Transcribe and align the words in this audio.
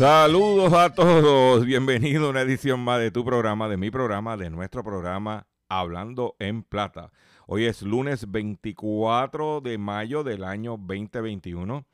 Saludos 0.00 0.72
a 0.72 0.94
todos, 0.94 1.66
bienvenido 1.66 2.28
a 2.28 2.30
una 2.30 2.40
edición 2.40 2.80
más 2.80 3.00
de 3.00 3.10
tu 3.10 3.22
programa, 3.22 3.68
de 3.68 3.76
mi 3.76 3.90
programa, 3.90 4.38
de 4.38 4.48
nuestro 4.48 4.82
programa 4.82 5.46
Hablando 5.68 6.36
en 6.38 6.62
Plata. 6.62 7.12
Hoy 7.46 7.66
es 7.66 7.82
lunes 7.82 8.30
24 8.30 9.60
de 9.60 9.76
mayo 9.76 10.24
del 10.24 10.44
año 10.44 10.78
2021 10.78 11.84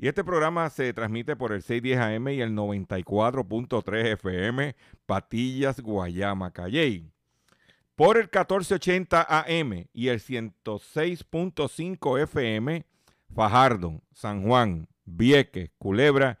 y 0.00 0.08
este 0.08 0.24
programa 0.24 0.68
se 0.68 0.92
transmite 0.92 1.36
por 1.36 1.52
el 1.52 1.62
610 1.62 2.00
AM 2.00 2.28
y 2.30 2.40
el 2.40 2.56
94.3 2.56 4.04
FM 4.14 4.74
Patillas, 5.06 5.78
Guayama, 5.78 6.50
Calley. 6.50 7.08
Por 7.94 8.16
el 8.16 8.24
1480 8.24 9.26
AM 9.28 9.86
y 9.92 10.08
el 10.08 10.18
106.5 10.18 12.20
FM 12.20 12.84
Fajardo, 13.32 14.02
San 14.12 14.42
Juan, 14.42 14.88
Vieques, 15.04 15.70
Culebra 15.78 16.40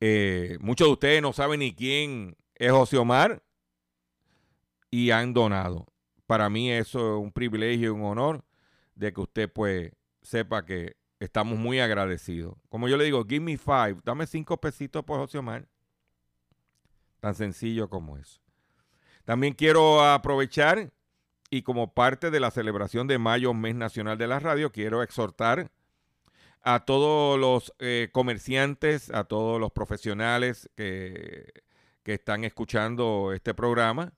Eh, 0.00 0.58
muchos 0.60 0.88
de 0.88 0.92
ustedes 0.92 1.22
no 1.22 1.32
saben 1.32 1.60
ni 1.60 1.74
quién 1.74 2.36
es 2.54 2.70
José 2.70 2.98
Omar 2.98 3.42
y 4.90 5.10
han 5.10 5.34
donado. 5.34 5.86
Para 6.26 6.50
mí 6.50 6.70
eso 6.70 7.16
es 7.16 7.22
un 7.22 7.32
privilegio 7.32 7.88
y 7.88 7.90
un 7.90 8.04
honor 8.04 8.44
de 8.94 9.12
que 9.12 9.20
usted 9.20 9.52
pues 9.52 9.92
sepa 10.22 10.64
que 10.64 10.96
estamos 11.20 11.58
muy 11.58 11.80
agradecidos. 11.80 12.56
Como 12.68 12.88
yo 12.88 12.96
le 12.96 13.04
digo, 13.04 13.24
give 13.24 13.40
me 13.40 13.56
five, 13.56 13.96
dame 14.04 14.26
cinco 14.26 14.60
pesitos 14.60 15.04
por 15.04 15.18
José 15.18 15.38
Omar. 15.38 15.68
Tan 17.20 17.34
sencillo 17.34 17.88
como 17.88 18.16
eso. 18.16 18.40
También 19.24 19.54
quiero 19.54 20.02
aprovechar 20.04 20.92
y 21.50 21.62
como 21.62 21.92
parte 21.94 22.30
de 22.30 22.40
la 22.40 22.50
celebración 22.50 23.06
de 23.06 23.18
mayo, 23.18 23.54
mes 23.54 23.74
nacional 23.74 24.18
de 24.18 24.26
la 24.26 24.38
radio, 24.38 24.70
quiero 24.70 25.02
exhortar 25.02 25.70
a 26.62 26.84
todos 26.84 27.38
los 27.38 27.74
eh, 27.78 28.08
comerciantes, 28.12 29.10
a 29.10 29.24
todos 29.24 29.60
los 29.60 29.72
profesionales 29.72 30.70
que, 30.76 31.52
que 32.02 32.14
están 32.14 32.44
escuchando 32.44 33.32
este 33.32 33.54
programa 33.54 34.12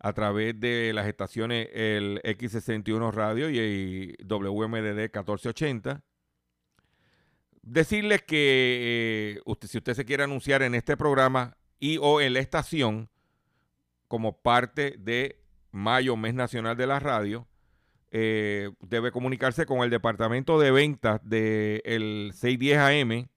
a 0.00 0.12
través 0.12 0.58
de 0.60 0.92
las 0.94 1.06
estaciones 1.06 1.68
el 1.72 2.20
X61 2.22 3.12
Radio 3.12 3.50
y, 3.50 3.58
y 3.58 4.24
WMDD 4.24 5.10
1480. 5.12 6.02
decirles 7.62 8.22
que 8.22 9.40
eh, 9.44 9.56
si 9.66 9.78
usted 9.78 9.94
se 9.94 10.04
quiere 10.04 10.22
anunciar 10.22 10.62
en 10.62 10.74
este 10.74 10.96
programa 10.96 11.56
y 11.80 11.98
o 12.00 12.20
en 12.20 12.34
la 12.34 12.40
estación 12.40 13.10
como 14.06 14.40
parte 14.40 14.94
de 14.98 15.42
Mayo, 15.70 16.16
Mes 16.16 16.34
Nacional 16.34 16.76
de 16.76 16.86
la 16.86 16.98
Radio, 16.98 17.46
eh, 18.10 18.70
debe 18.80 19.12
comunicarse 19.12 19.66
con 19.66 19.80
el 19.80 19.90
departamento 19.90 20.58
de 20.58 20.70
ventas 20.70 21.20
del 21.22 22.32
610 22.34 22.78
AM 22.78 23.28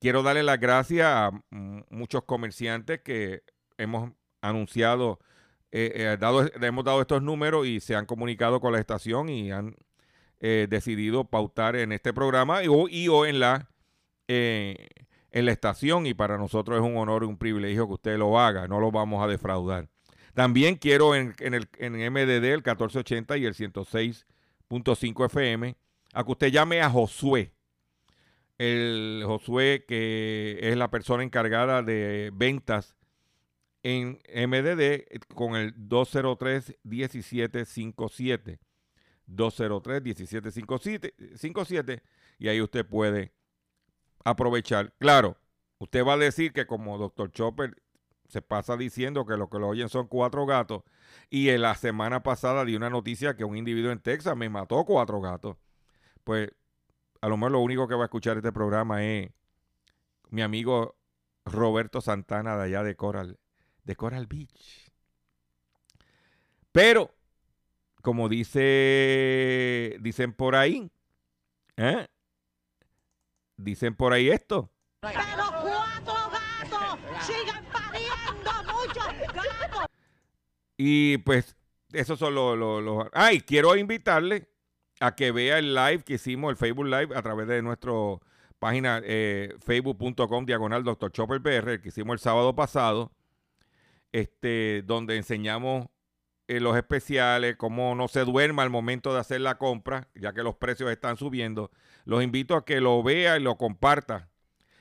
Quiero 0.00 0.22
darle 0.22 0.42
las 0.42 0.58
gracias 0.58 1.06
a 1.06 1.30
muchos 1.50 2.24
comerciantes 2.24 3.00
que 3.02 3.42
hemos 3.78 4.10
anunciado, 4.40 5.20
eh, 5.70 6.18
eh, 6.20 6.50
hemos 6.60 6.84
dado 6.84 7.00
estos 7.00 7.22
números 7.22 7.66
y 7.66 7.78
se 7.80 7.94
han 7.94 8.06
comunicado 8.06 8.60
con 8.60 8.72
la 8.72 8.80
estación 8.80 9.28
y 9.28 9.52
han 9.52 9.76
eh, 10.40 10.66
decidido 10.68 11.24
pautar 11.24 11.76
en 11.76 11.92
este 11.92 12.12
programa 12.12 12.64
y, 12.64 13.08
o, 13.08 13.26
en 13.26 13.38
la 13.38 13.70
en 14.28 15.46
la 15.46 15.52
estación 15.52 16.06
y 16.06 16.14
para 16.14 16.38
nosotros 16.38 16.78
es 16.78 16.84
un 16.84 16.96
honor 16.96 17.24
y 17.24 17.26
un 17.26 17.38
privilegio 17.38 17.86
que 17.86 17.94
usted 17.94 18.18
lo 18.18 18.38
haga, 18.38 18.68
no 18.68 18.80
lo 18.80 18.90
vamos 18.90 19.24
a 19.24 19.26
defraudar. 19.26 19.88
También 20.34 20.76
quiero 20.76 21.14
en, 21.14 21.34
el 21.40 21.68
en 21.78 22.12
MDD 22.12 22.44
el 22.44 22.62
1480 22.62 23.36
y 23.36 23.44
el 23.44 23.54
106.5 23.54 25.26
FM 25.26 25.76
a 26.14 26.24
que 26.24 26.30
usted 26.30 26.48
llame 26.48 26.80
a 26.80 26.88
Josué. 26.90 27.52
El 28.58 29.22
Josué 29.26 29.84
que 29.86 30.58
es 30.62 30.76
la 30.76 30.90
persona 30.90 31.22
encargada 31.22 31.82
de 31.82 32.30
ventas 32.34 32.96
en 33.82 34.18
MDD 34.34 35.04
con 35.34 35.56
el 35.56 35.74
203-1757. 35.76 38.58
203-1757 39.28 42.02
y 42.38 42.48
ahí 42.48 42.60
usted 42.60 42.84
puede 42.86 43.32
aprovechar. 44.24 44.92
Claro, 44.98 45.36
usted 45.78 46.04
va 46.04 46.14
a 46.14 46.18
decir 46.18 46.52
que 46.52 46.66
como 46.66 46.98
doctor 46.98 47.30
Chopper 47.30 47.82
se 48.28 48.40
pasa 48.40 48.76
diciendo 48.76 49.26
que 49.26 49.36
lo 49.36 49.50
que 49.50 49.58
lo 49.58 49.68
oyen 49.68 49.88
son 49.88 50.06
cuatro 50.06 50.46
gatos 50.46 50.82
y 51.28 51.50
en 51.50 51.62
la 51.62 51.74
semana 51.74 52.22
pasada 52.22 52.64
di 52.64 52.74
una 52.74 52.88
noticia 52.88 53.36
que 53.36 53.44
un 53.44 53.56
individuo 53.56 53.92
en 53.92 54.00
Texas 54.00 54.36
me 54.36 54.48
mató 54.48 54.84
cuatro 54.84 55.20
gatos. 55.20 55.56
Pues 56.24 56.50
a 57.20 57.28
lo 57.28 57.36
mejor 57.36 57.52
lo 57.52 57.60
único 57.60 57.88
que 57.88 57.94
va 57.94 58.04
a 58.04 58.06
escuchar 58.06 58.36
este 58.38 58.52
programa 58.52 59.04
es 59.04 59.30
mi 60.30 60.42
amigo 60.42 60.96
Roberto 61.44 62.00
Santana 62.00 62.56
de 62.56 62.64
allá 62.64 62.82
de 62.82 62.96
Coral, 62.96 63.38
de 63.84 63.96
Coral 63.96 64.26
Beach. 64.26 64.90
Pero, 66.72 67.14
como 68.00 68.30
dice, 68.30 69.98
dicen 70.00 70.32
por 70.32 70.56
ahí, 70.56 70.90
¿eh? 71.76 72.08
Dicen 73.56 73.94
por 73.94 74.12
ahí 74.12 74.30
esto. 74.30 74.72
Pero 75.00 75.20
cuatro 75.62 76.14
gatos 76.30 77.26
sigan 77.26 77.64
pariendo 77.72 78.50
muchos 78.72 79.34
gatos. 79.34 79.86
Y 80.76 81.18
pues, 81.18 81.56
esos 81.92 82.18
son 82.18 82.34
los... 82.34 82.58
los, 82.58 83.06
Ay, 83.12 83.40
quiero 83.40 83.76
invitarle 83.76 84.48
a 85.00 85.14
que 85.14 85.32
vea 85.32 85.58
el 85.58 85.74
live 85.74 86.04
que 86.04 86.14
hicimos, 86.14 86.50
el 86.50 86.56
Facebook 86.56 86.86
Live, 86.86 87.16
a 87.16 87.22
través 87.22 87.48
de 87.48 87.60
nuestra 87.62 87.92
página 88.58 89.00
eh, 89.04 89.56
facebook.com 89.60 90.46
diagonal 90.46 90.84
Dr. 90.84 91.10
Chopper 91.10 91.42
PR, 91.42 91.80
que 91.80 91.88
hicimos 91.88 92.14
el 92.14 92.20
sábado 92.20 92.54
pasado, 92.54 93.10
este, 94.12 94.82
donde 94.86 95.16
enseñamos 95.16 95.86
eh, 96.56 96.60
los 96.60 96.76
especiales, 96.76 97.56
cómo 97.56 97.94
no 97.94 98.08
se 98.08 98.24
duerma 98.24 98.62
al 98.62 98.70
momento 98.70 99.14
de 99.14 99.20
hacer 99.20 99.40
la 99.40 99.56
compra, 99.56 100.08
ya 100.14 100.32
que 100.32 100.42
los 100.42 100.56
precios 100.56 100.90
están 100.90 101.16
subiendo. 101.16 101.70
Los 102.04 102.22
invito 102.22 102.56
a 102.56 102.64
que 102.64 102.80
lo 102.80 103.02
vea 103.02 103.38
y 103.38 103.42
lo 103.42 103.56
comparta. 103.56 104.28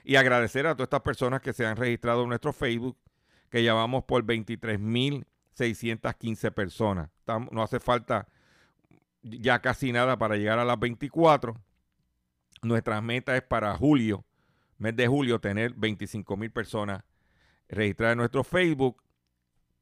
Y 0.03 0.18
agradecer 0.18 0.68
a 0.68 0.75
todas 0.75 0.88
estas 0.88 1.01
personas 1.01 1.41
que 1.41 1.53
se 1.53 1.65
han 1.65 1.77
registrado 1.77 2.23
en 2.23 2.29
nuestro 2.29 2.51
Facebook, 2.51 2.97
que 3.50 3.62
llevamos 3.62 4.03
por 4.03 4.25
23.615 4.25 6.51
personas. 6.51 7.09
no 7.51 7.63
hace 7.63 7.79
falta 7.79 8.27
ya 9.21 9.62
casi 9.62 9.91
nada 9.91 10.18
para 10.18 10.35
llegar 10.35 10.57
a 10.59 10.65
las 10.65 10.79
24. 10.79 11.56
Nuestra 12.63 13.01
meta 13.01 13.38
es 13.38 13.44
para 13.44 13.77
julio, 13.77 14.25
mes 14.77 14.95
de 14.95 15.07
julio, 15.07 15.39
tener 15.39 15.73
25 15.75 16.38
mil 16.38 16.51
personas 16.51 17.03
registradas 17.69 18.13
en 18.13 18.19
nuestro 18.19 18.44
Facebook. 18.44 19.01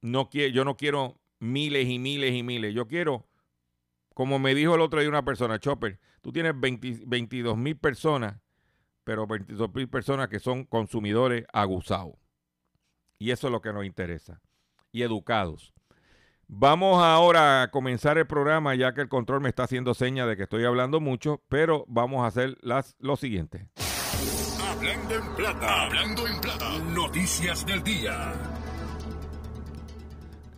No 0.02 0.30
yo 0.30 0.64
no 0.64 0.78
quiero 0.78 1.20
miles 1.40 1.88
y 1.88 2.00
miles 2.00 2.34
y 2.34 2.44
miles. 2.44 2.74
Yo 2.74 2.88
quiero, 2.88 3.28
como 4.14 4.40
me 4.40 4.54
dijo 4.56 4.76
el 4.76 4.82
otro 4.82 5.00
día 5.00 5.10
una 5.10 5.26
persona, 5.26 5.60
Chopper, 5.60 6.00
tú 6.22 6.32
tienes 6.32 6.54
22 6.60 7.58
mil 7.58 7.78
personas, 7.78 8.38
pero 9.04 9.26
22 9.26 9.74
mil 9.74 9.90
personas 9.90 10.28
que 10.30 10.40
son 10.40 10.66
consumidores 10.66 11.46
aguzados. 11.54 12.16
Y 13.18 13.32
eso 13.32 13.48
es 13.48 13.52
lo 13.52 13.62
que 13.62 13.74
nos 13.74 13.86
interesa. 13.86 14.42
Y 14.92 15.04
educados. 15.04 15.74
Vamos 16.48 17.04
ahora 17.04 17.62
a 17.62 17.70
comenzar 17.70 18.18
el 18.18 18.26
programa, 18.26 18.74
ya 18.74 18.94
que 18.94 19.02
el 19.02 19.10
control 19.10 19.42
me 19.42 19.50
está 19.50 19.64
haciendo 19.64 19.94
seña 19.94 20.26
de 20.26 20.36
que 20.36 20.44
estoy 20.44 20.66
hablando 20.66 21.00
mucho, 21.00 21.44
pero 21.48 21.86
vamos 21.88 22.24
a 22.24 22.28
hacer 22.28 22.58
las, 22.62 22.96
lo 22.98 23.18
siguiente. 23.18 23.68
Hablando 24.68 25.16
en 25.16 25.36
plata, 25.36 25.84
hablando 25.84 26.28
en 26.28 26.42
plata, 26.42 26.80
noticias 26.80 27.64
del 27.68 27.84
día. 27.84 28.59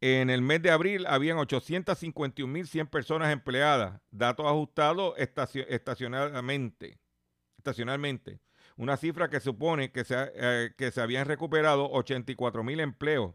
Eh, 0.00 0.20
en 0.20 0.30
el 0.30 0.42
mes 0.42 0.62
de 0.62 0.70
abril 0.70 1.06
habían 1.06 1.38
851.100 1.38 2.90
personas 2.90 3.32
empleadas, 3.32 4.00
datos 4.10 4.46
ajustados 4.46 5.14
estacionalmente, 5.16 6.98
estacionalmente. 7.56 8.40
Una 8.76 8.96
cifra 8.96 9.28
que 9.28 9.38
supone 9.38 9.92
que 9.92 10.04
se, 10.04 10.16
eh, 10.34 10.72
que 10.76 10.90
se 10.90 11.00
habían 11.00 11.26
recuperado 11.26 11.88
84.000 11.92 12.80
empleos 12.80 13.34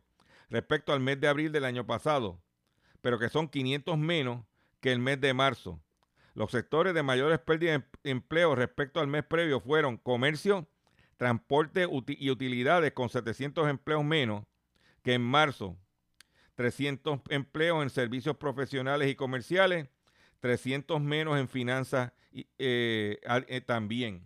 respecto 0.50 0.92
al 0.92 1.00
mes 1.00 1.22
de 1.22 1.28
abril 1.28 1.52
del 1.52 1.66
año 1.66 1.86
pasado, 1.86 2.42
pero 3.08 3.20
que 3.20 3.30
son 3.30 3.48
500 3.48 3.98
menos 3.98 4.44
que 4.82 4.92
el 4.92 5.00
mes 5.00 5.22
de 5.22 5.34
marzo. 5.34 5.80
Los 6.34 6.52
sectores 6.52 6.94
de 6.94 7.04
mayores 7.04 7.40
pérdidas 7.40 7.82
de 8.04 8.12
empleo 8.12 8.54
respecto 8.54 9.00
al 9.00 9.08
mes 9.08 9.24
previo 9.24 9.62
fueron 9.62 9.96
comercio, 9.96 10.68
transporte 11.16 11.88
y 12.06 12.30
utilidades 12.32 12.92
con 12.92 13.08
700 13.08 13.70
empleos 13.70 14.04
menos 14.04 14.44
que 15.04 15.14
en 15.14 15.22
marzo, 15.22 15.78
300 16.56 17.22
empleos 17.30 17.82
en 17.82 17.90
servicios 17.90 18.36
profesionales 18.36 19.10
y 19.10 19.16
comerciales, 19.16 19.88
300 20.42 21.00
menos 21.00 21.40
en 21.40 21.48
finanzas 21.48 22.12
eh, 22.34 23.22
eh, 23.24 23.62
también. 23.62 24.22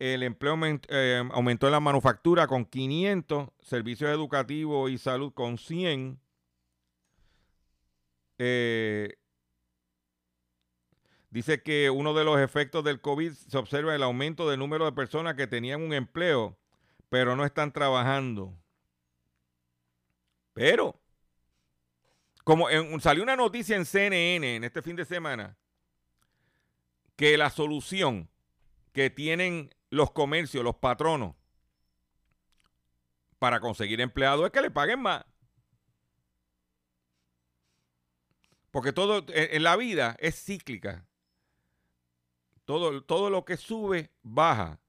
El 0.00 0.24
empleo 0.24 0.58
eh, 0.88 1.22
aumentó 1.30 1.68
en 1.68 1.72
la 1.72 1.78
manufactura 1.78 2.48
con 2.48 2.64
500, 2.64 3.50
servicios 3.60 4.10
educativos 4.10 4.90
y 4.90 4.98
salud 4.98 5.32
con 5.32 5.58
100. 5.58 6.18
Dice 11.30 11.62
que 11.62 11.90
uno 11.90 12.14
de 12.14 12.24
los 12.24 12.40
efectos 12.40 12.84
del 12.84 13.00
COVID 13.00 13.32
se 13.32 13.58
observa 13.58 13.94
el 13.94 14.02
aumento 14.02 14.48
del 14.48 14.58
número 14.58 14.84
de 14.84 14.92
personas 14.92 15.34
que 15.34 15.46
tenían 15.46 15.82
un 15.82 15.92
empleo, 15.92 16.58
pero 17.08 17.36
no 17.36 17.44
están 17.44 17.72
trabajando. 17.72 18.54
Pero 20.52 21.00
como 22.44 22.66
salió 23.00 23.22
una 23.22 23.36
noticia 23.36 23.76
en 23.76 23.86
CNN 23.86 24.56
en 24.56 24.64
este 24.64 24.82
fin 24.82 24.96
de 24.96 25.04
semana, 25.04 25.56
que 27.16 27.36
la 27.36 27.50
solución 27.50 28.28
que 28.92 29.10
tienen 29.10 29.74
los 29.90 30.10
comercios, 30.10 30.64
los 30.64 30.76
patronos, 30.76 31.34
para 33.38 33.60
conseguir 33.60 34.00
empleados 34.00 34.44
es 34.46 34.52
que 34.52 34.60
le 34.60 34.70
paguen 34.70 35.00
más. 35.00 35.24
Porque 38.72 38.92
todo 38.92 39.24
en 39.28 39.62
la 39.62 39.76
vida 39.76 40.16
es 40.18 40.42
cíclica. 40.42 41.06
Todo, 42.64 43.04
todo 43.04 43.30
lo 43.30 43.44
que 43.44 43.56
sube, 43.56 44.10
baja. 44.22 44.80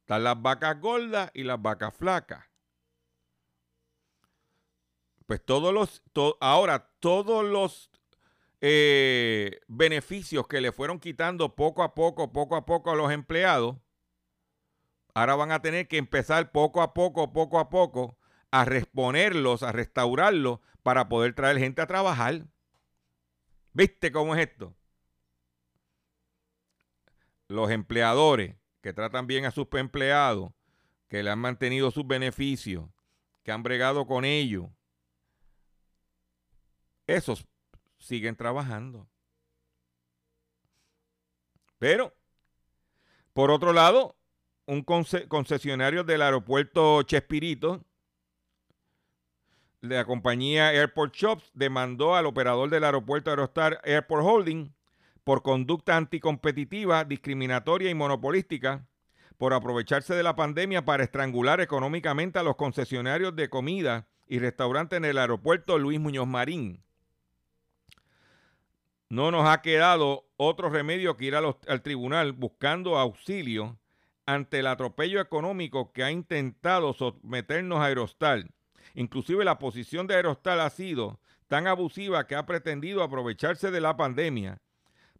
Están 0.00 0.24
las 0.24 0.42
vacas 0.42 0.80
gordas 0.80 1.30
y 1.32 1.44
las 1.44 1.62
vacas 1.62 1.94
flacas. 1.94 2.44
Pues 5.26 5.42
todos 5.42 5.72
los, 5.72 6.02
ahora 6.40 6.90
todos 6.98 7.44
los 7.44 7.90
eh, 8.60 9.60
beneficios 9.68 10.48
que 10.48 10.60
le 10.60 10.72
fueron 10.72 10.98
quitando 10.98 11.54
poco 11.54 11.84
a 11.84 11.94
poco, 11.94 12.32
poco 12.32 12.56
a 12.56 12.66
poco 12.66 12.90
a 12.90 12.96
los 12.96 13.12
empleados, 13.12 13.76
ahora 15.14 15.36
van 15.36 15.52
a 15.52 15.62
tener 15.62 15.86
que 15.86 15.96
empezar 15.98 16.50
poco 16.50 16.82
a 16.82 16.92
poco, 16.92 17.32
poco 17.32 17.60
a 17.60 17.70
poco, 17.70 18.18
a 18.50 18.64
reponerlos, 18.64 19.62
a 19.62 19.70
restaurarlos 19.70 20.58
para 20.82 21.08
poder 21.08 21.34
traer 21.34 21.58
gente 21.58 21.82
a 21.82 21.86
trabajar. 21.86 22.46
¿Viste 23.72 24.12
cómo 24.12 24.34
es 24.34 24.48
esto? 24.48 24.74
Los 27.48 27.70
empleadores 27.70 28.56
que 28.80 28.92
tratan 28.92 29.26
bien 29.26 29.44
a 29.44 29.50
sus 29.50 29.66
empleados, 29.72 30.52
que 31.08 31.22
le 31.22 31.30
han 31.30 31.38
mantenido 31.38 31.90
sus 31.90 32.06
beneficios, 32.06 32.88
que 33.42 33.52
han 33.52 33.62
bregado 33.62 34.06
con 34.06 34.24
ellos, 34.24 34.66
esos 37.06 37.46
siguen 37.98 38.36
trabajando. 38.36 39.08
Pero, 41.78 42.14
por 43.32 43.50
otro 43.50 43.72
lado, 43.72 44.16
un 44.66 44.82
concesionario 44.82 46.04
del 46.04 46.22
aeropuerto 46.22 47.02
Chespirito, 47.02 47.84
la 49.82 50.06
compañía 50.06 50.70
Airport 50.70 51.14
Shops, 51.14 51.50
demandó 51.52 52.16
al 52.16 52.24
operador 52.24 52.70
del 52.70 52.84
aeropuerto 52.84 53.28
Aerostar 53.28 53.80
Airport 53.84 54.24
Holding 54.24 54.72
por 55.22 55.42
conducta 55.42 55.96
anticompetitiva, 55.96 57.04
discriminatoria 57.04 57.90
y 57.90 57.94
monopolística, 57.94 58.86
por 59.36 59.52
aprovecharse 59.52 60.14
de 60.14 60.22
la 60.22 60.34
pandemia 60.34 60.84
para 60.86 61.04
estrangular 61.04 61.60
económicamente 61.60 62.38
a 62.38 62.42
los 62.42 62.56
concesionarios 62.56 63.36
de 63.36 63.50
comida 63.50 64.08
y 64.26 64.38
restaurantes 64.38 64.96
en 64.96 65.04
el 65.04 65.18
aeropuerto 65.18 65.78
Luis 65.78 66.00
Muñoz 66.00 66.26
Marín 66.26 66.82
no 69.12 69.30
nos 69.30 69.46
ha 69.46 69.60
quedado 69.60 70.24
otro 70.38 70.70
remedio 70.70 71.18
que 71.18 71.26
ir 71.26 71.34
al 71.34 71.82
tribunal 71.82 72.32
buscando 72.32 72.96
auxilio 72.96 73.78
ante 74.24 74.60
el 74.60 74.66
atropello 74.66 75.20
económico 75.20 75.92
que 75.92 76.02
ha 76.02 76.10
intentado 76.10 76.94
someternos 76.94 77.80
a 77.80 77.84
Aerostal. 77.84 78.54
Inclusive 78.94 79.44
la 79.44 79.58
posición 79.58 80.06
de 80.06 80.14
Aerostal 80.14 80.60
ha 80.60 80.70
sido 80.70 81.20
tan 81.48 81.66
abusiva 81.66 82.26
que 82.26 82.34
ha 82.34 82.46
pretendido 82.46 83.02
aprovecharse 83.02 83.70
de 83.70 83.80
la 83.80 83.96
pandemia 83.96 84.60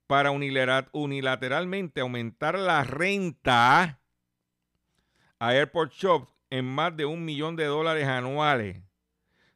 para 0.06 0.30
unilateralmente 0.30 2.00
aumentar 2.00 2.58
la 2.58 2.84
renta 2.84 4.00
a 5.38 5.48
Airport 5.48 5.92
Shops 5.92 6.32
en 6.50 6.66
más 6.66 6.96
de 6.96 7.04
un 7.06 7.24
millón 7.24 7.56
de 7.56 7.64
dólares 7.64 8.06
anuales. 8.06 8.82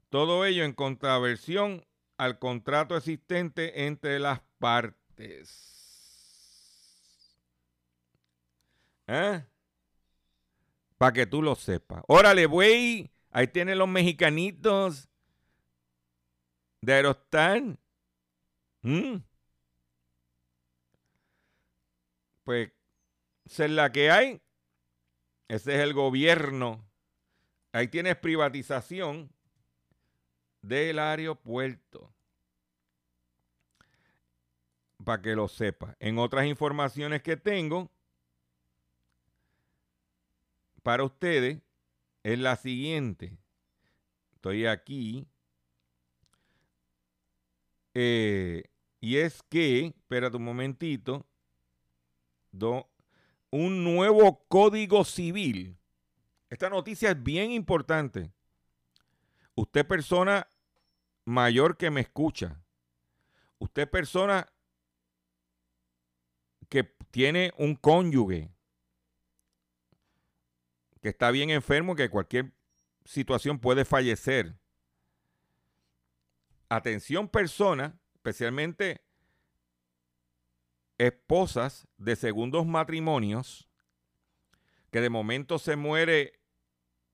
Todo 0.08 0.44
ello 0.46 0.64
en 0.64 0.73
contraversión 0.73 1.85
al 2.16 2.38
contrato 2.38 2.96
existente 2.96 3.87
entre 3.87 4.18
las 4.18 4.40
partes. 4.58 5.76
¿Eh? 9.06 9.44
Para 10.99 11.12
que 11.12 11.26
tú 11.26 11.42
lo 11.42 11.54
sepas. 11.54 12.02
Órale, 12.08 12.46
güey. 12.46 13.12
Ahí 13.37 13.49
tienen 13.49 13.76
los 13.76 13.87
mexicanitos 13.87 15.11
de 16.81 16.95
Aerostar. 16.95 17.78
¿Mm? 18.81 19.16
Pues, 22.45 22.73
es 23.45 23.71
la 23.71 23.93
que 23.93 24.11
hay. 24.11 24.40
Ese 25.49 25.75
es 25.75 25.81
el 25.81 25.93
gobierno. 25.93 26.83
Ahí 27.73 27.88
tienes 27.88 28.16
privatización 28.16 29.31
del 30.62 30.99
aeropuerto. 30.99 32.11
Para 35.05 35.21
que 35.21 35.37
lo 35.37 35.47
sepa. 35.49 35.95
En 36.00 36.19
otras 36.19 36.47
informaciones 36.47 37.21
que 37.21 37.37
tengo 37.37 37.90
para 40.83 41.05
ustedes 41.05 41.65
es 42.26 42.40
la 42.40 42.56
siguiente. 42.56 43.38
Estoy 44.35 44.66
aquí. 44.66 45.28
Eh, 47.95 48.64
y 49.00 49.18
es 49.18 49.45
que, 49.45 49.87
espérate 49.87 50.37
un 50.37 50.42
momentito, 50.42 51.25
un 53.50 53.85
nuevo 53.85 54.45
código 54.49 55.04
civil. 55.04 55.78
Esta 56.50 56.68
noticia 56.68 57.12
es 57.12 57.23
bien 57.23 57.52
importante. 57.52 58.33
Usted 59.54 59.87
persona 59.87 60.49
mayor 61.25 61.76
que 61.76 61.92
me 61.92 62.00
escucha, 62.00 62.61
usted 63.61 63.88
persona 63.88 64.52
que 66.68 66.83
tiene 67.12 67.52
un 67.56 67.76
cónyuge 67.76 68.55
que 71.00 71.09
está 71.09 71.31
bien 71.31 71.50
enfermo, 71.50 71.95
que 71.95 72.11
cualquier 72.11 72.53
situación 73.05 73.59
puede 73.59 73.85
fallecer. 73.85 74.57
Atención 76.69 77.29
persona, 77.29 77.99
especialmente 78.15 79.03
esposas 80.99 81.87
de 81.99 82.17
segundos 82.17 82.67
matrimonios, 82.67 83.69
que 84.91 85.00
de 85.00 85.11
momento 85.11 85.59
se 85.59 85.76
muere 85.76 86.41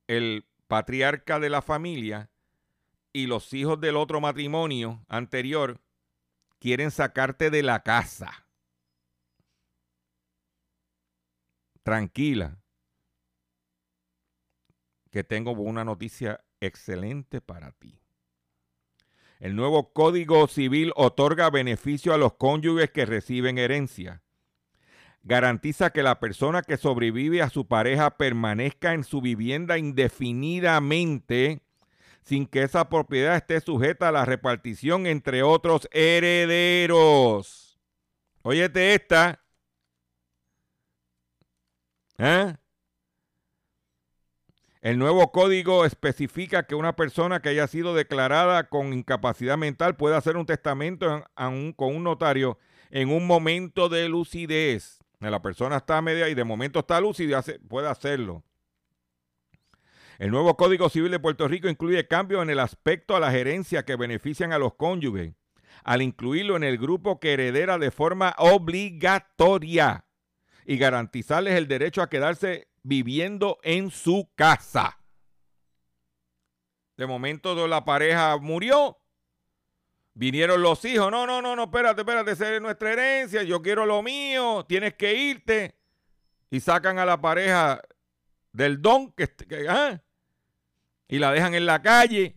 el 0.06 0.46
patriarca 0.68 1.40
de 1.40 1.50
la 1.50 1.62
familia 1.62 2.30
y 3.12 3.26
los 3.26 3.52
hijos 3.52 3.80
del 3.80 3.96
otro 3.96 4.20
matrimonio 4.20 5.04
anterior 5.08 5.80
quieren 6.58 6.90
sacarte 6.90 7.50
de 7.50 7.62
la 7.62 7.82
casa. 7.82 8.46
Tranquila, 11.82 12.61
que 15.12 15.22
tengo 15.22 15.52
una 15.52 15.84
noticia 15.84 16.42
excelente 16.60 17.40
para 17.40 17.70
ti. 17.72 18.00
El 19.38 19.54
nuevo 19.54 19.92
Código 19.92 20.48
Civil 20.48 20.92
otorga 20.96 21.50
beneficio 21.50 22.14
a 22.14 22.18
los 22.18 22.32
cónyuges 22.34 22.90
que 22.90 23.04
reciben 23.04 23.58
herencia. 23.58 24.22
Garantiza 25.22 25.90
que 25.90 26.02
la 26.02 26.18
persona 26.18 26.62
que 26.62 26.76
sobrevive 26.76 27.42
a 27.42 27.50
su 27.50 27.68
pareja 27.68 28.16
permanezca 28.16 28.94
en 28.94 29.04
su 29.04 29.20
vivienda 29.20 29.78
indefinidamente 29.78 31.60
sin 32.22 32.46
que 32.46 32.62
esa 32.62 32.88
propiedad 32.88 33.36
esté 33.36 33.60
sujeta 33.60 34.08
a 34.08 34.12
la 34.12 34.24
repartición 34.24 35.06
entre 35.06 35.42
otros 35.42 35.88
herederos. 35.92 37.78
Óyete 38.42 38.94
esta. 38.94 39.40
¿Eh? 42.18 42.54
El 44.82 44.98
nuevo 44.98 45.30
código 45.30 45.84
especifica 45.84 46.64
que 46.64 46.74
una 46.74 46.96
persona 46.96 47.40
que 47.40 47.50
haya 47.50 47.68
sido 47.68 47.94
declarada 47.94 48.68
con 48.68 48.92
incapacidad 48.92 49.56
mental 49.56 49.94
puede 49.94 50.16
hacer 50.16 50.36
un 50.36 50.44
testamento 50.44 51.24
con 51.76 51.94
un 51.94 52.02
notario 52.02 52.58
en 52.90 53.08
un 53.10 53.24
momento 53.28 53.88
de 53.88 54.08
lucidez. 54.08 54.98
La 55.20 55.40
persona 55.40 55.76
está 55.76 56.02
media 56.02 56.28
y 56.28 56.34
de 56.34 56.42
momento 56.42 56.80
está 56.80 57.00
lúcida, 57.00 57.44
puede 57.68 57.88
hacerlo. 57.88 58.42
El 60.18 60.32
nuevo 60.32 60.56
Código 60.56 60.88
Civil 60.88 61.12
de 61.12 61.20
Puerto 61.20 61.46
Rico 61.46 61.68
incluye 61.68 62.08
cambios 62.08 62.42
en 62.42 62.50
el 62.50 62.58
aspecto 62.58 63.14
a 63.14 63.20
la 63.20 63.30
gerencia 63.30 63.84
que 63.84 63.94
benefician 63.94 64.52
a 64.52 64.58
los 64.58 64.74
cónyuges, 64.74 65.32
al 65.84 66.02
incluirlo 66.02 66.56
en 66.56 66.64
el 66.64 66.76
grupo 66.76 67.20
que 67.20 67.34
heredera 67.34 67.78
de 67.78 67.92
forma 67.92 68.34
obligatoria 68.36 70.06
y 70.66 70.76
garantizarles 70.76 71.54
el 71.54 71.68
derecho 71.68 72.02
a 72.02 72.10
quedarse 72.10 72.71
viviendo 72.82 73.58
en 73.62 73.90
su 73.90 74.30
casa. 74.34 74.98
De 76.96 77.06
momento 77.06 77.66
la 77.66 77.84
pareja 77.84 78.36
murió, 78.36 78.98
vinieron 80.14 80.62
los 80.62 80.84
hijos, 80.84 81.10
no, 81.10 81.26
no, 81.26 81.42
no, 81.42 81.56
no, 81.56 81.64
espérate, 81.64 82.02
espérate, 82.02 82.32
esa 82.32 82.54
es 82.54 82.60
nuestra 82.60 82.92
herencia, 82.92 83.42
yo 83.42 83.62
quiero 83.62 83.86
lo 83.86 84.02
mío, 84.02 84.64
tienes 84.68 84.94
que 84.94 85.14
irte. 85.14 85.76
Y 86.50 86.60
sacan 86.60 86.98
a 86.98 87.06
la 87.06 87.20
pareja 87.20 87.80
del 88.52 88.82
don 88.82 89.10
que, 89.12 89.26
que 89.26 89.66
¿ah? 89.68 90.02
y 91.08 91.18
la 91.18 91.32
dejan 91.32 91.54
en 91.54 91.66
la 91.66 91.80
calle. 91.80 92.36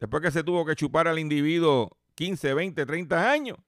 Después 0.00 0.22
que 0.22 0.30
se 0.30 0.42
tuvo 0.42 0.66
que 0.66 0.74
chupar 0.74 1.08
al 1.08 1.18
individuo 1.18 1.96
15, 2.16 2.52
20, 2.52 2.84
30 2.84 3.30
años. 3.30 3.58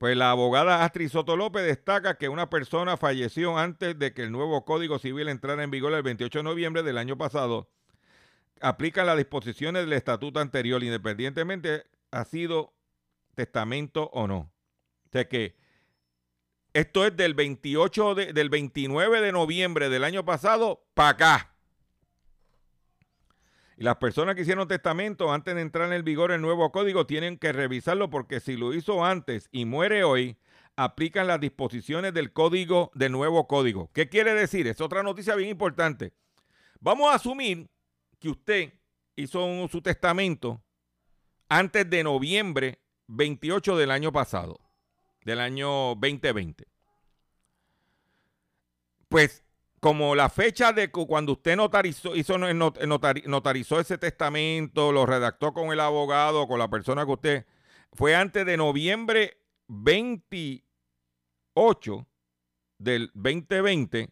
Pues 0.00 0.16
la 0.16 0.30
abogada 0.30 0.82
Astrid 0.82 1.10
Soto 1.10 1.36
López 1.36 1.62
destaca 1.62 2.16
que 2.16 2.30
una 2.30 2.48
persona 2.48 2.96
falleció 2.96 3.58
antes 3.58 3.98
de 3.98 4.14
que 4.14 4.22
el 4.22 4.32
nuevo 4.32 4.64
Código 4.64 4.98
Civil 4.98 5.28
entrara 5.28 5.62
en 5.62 5.70
vigor 5.70 5.92
el 5.92 6.02
28 6.02 6.38
de 6.38 6.42
noviembre 6.42 6.82
del 6.82 6.96
año 6.96 7.18
pasado. 7.18 7.68
Aplica 8.62 9.04
las 9.04 9.18
disposiciones 9.18 9.82
del 9.84 9.92
estatuto 9.92 10.40
anterior, 10.40 10.82
independientemente 10.82 11.84
ha 12.12 12.24
sido 12.24 12.72
testamento 13.34 14.08
o 14.14 14.26
no. 14.26 14.38
O 14.38 15.08
sea 15.12 15.28
que 15.28 15.54
esto 16.72 17.04
es 17.04 17.14
del 17.14 17.34
28 17.34 18.14
de- 18.14 18.32
del 18.32 18.48
29 18.48 19.20
de 19.20 19.32
noviembre 19.32 19.90
del 19.90 20.04
año 20.04 20.24
pasado 20.24 20.82
para 20.94 21.10
acá. 21.10 21.49
Y 23.80 23.84
las 23.84 23.96
personas 23.96 24.34
que 24.34 24.42
hicieron 24.42 24.68
testamento 24.68 25.32
antes 25.32 25.54
de 25.54 25.62
entrar 25.62 25.90
en 25.90 26.04
vigor 26.04 26.32
el 26.32 26.42
nuevo 26.42 26.70
código 26.70 27.06
tienen 27.06 27.38
que 27.38 27.50
revisarlo 27.50 28.10
porque 28.10 28.38
si 28.38 28.54
lo 28.58 28.74
hizo 28.74 29.06
antes 29.06 29.48
y 29.52 29.64
muere 29.64 30.04
hoy, 30.04 30.36
aplican 30.76 31.26
las 31.26 31.40
disposiciones 31.40 32.12
del 32.12 32.30
código 32.30 32.90
del 32.94 33.12
nuevo 33.12 33.48
código. 33.48 33.90
¿Qué 33.94 34.10
quiere 34.10 34.34
decir? 34.34 34.66
Es 34.66 34.82
otra 34.82 35.02
noticia 35.02 35.34
bien 35.34 35.48
importante. 35.48 36.12
Vamos 36.78 37.10
a 37.10 37.14
asumir 37.14 37.70
que 38.18 38.28
usted 38.28 38.74
hizo 39.16 39.66
su 39.68 39.80
testamento 39.80 40.62
antes 41.48 41.88
de 41.88 42.04
noviembre 42.04 42.82
28 43.06 43.78
del 43.78 43.92
año 43.92 44.12
pasado, 44.12 44.60
del 45.24 45.40
año 45.40 45.94
2020. 45.94 46.66
Pues 49.08 49.42
como 49.80 50.14
la 50.14 50.28
fecha 50.28 50.72
de 50.74 50.90
cu- 50.90 51.06
cuando 51.06 51.32
usted 51.32 51.56
notarizó, 51.56 52.14
hizo, 52.14 52.36
no- 52.38 52.52
not- 52.52 52.78
notari- 52.82 53.24
notarizó 53.26 53.80
ese 53.80 53.96
testamento, 53.98 54.92
lo 54.92 55.06
redactó 55.06 55.52
con 55.54 55.72
el 55.72 55.80
abogado, 55.80 56.46
con 56.46 56.58
la 56.58 56.68
persona 56.68 57.06
que 57.06 57.12
usted, 57.12 57.46
fue 57.92 58.14
antes 58.14 58.44
de 58.44 58.56
noviembre 58.58 59.38
28 59.68 62.06
del 62.78 63.10
2020, 63.14 64.10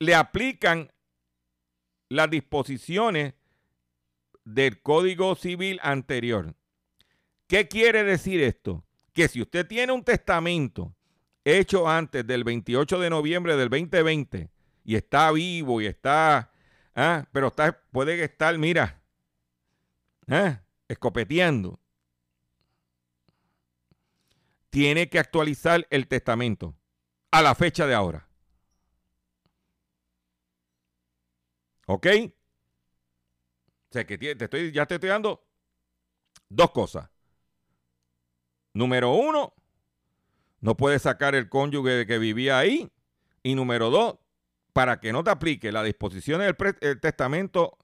le 0.00 0.14
aplican 0.14 0.92
las 2.08 2.30
disposiciones 2.30 3.34
del 4.44 4.80
Código 4.82 5.34
Civil 5.34 5.80
anterior. 5.82 6.54
¿Qué 7.46 7.68
quiere 7.68 8.04
decir 8.04 8.42
esto? 8.42 8.84
Que 9.12 9.28
si 9.28 9.40
usted 9.40 9.66
tiene 9.66 9.92
un 9.92 10.04
testamento 10.04 10.94
hecho 11.44 11.88
antes 11.88 12.26
del 12.26 12.44
28 12.44 12.98
de 12.98 13.10
noviembre 13.10 13.56
del 13.56 13.70
2020 13.70 14.50
y 14.86 14.94
está 14.94 15.32
vivo 15.32 15.80
y 15.80 15.86
está, 15.86 16.52
ah, 16.94 17.26
pero 17.32 17.48
está, 17.48 17.82
puede 17.90 18.22
estar, 18.22 18.56
mira, 18.56 19.02
ah, 20.28 20.62
escopeteando, 20.86 21.80
tiene 24.70 25.08
que 25.10 25.18
actualizar 25.18 25.84
el 25.90 26.06
testamento 26.06 26.76
a 27.32 27.42
la 27.42 27.56
fecha 27.56 27.84
de 27.88 27.94
ahora. 27.94 28.28
¿Ok? 31.88 32.06
O 33.88 33.92
sea 33.92 34.06
que 34.06 34.18
te 34.18 34.44
estoy, 34.44 34.70
ya 34.70 34.86
te 34.86 34.94
estoy 34.94 35.10
dando 35.10 35.44
dos 36.48 36.70
cosas. 36.70 37.10
Número 38.72 39.12
uno, 39.14 39.52
no 40.60 40.76
puedes 40.76 41.02
sacar 41.02 41.34
el 41.34 41.48
cónyuge 41.48 42.06
que 42.06 42.18
vivía 42.18 42.58
ahí. 42.58 42.92
Y 43.42 43.54
número 43.54 43.90
dos, 43.90 44.18
para 44.76 45.00
que 45.00 45.10
no 45.10 45.24
te 45.24 45.30
aplique 45.30 45.72
la 45.72 45.82
disposición 45.82 46.42
del 46.42 47.00
testamento 47.00 47.78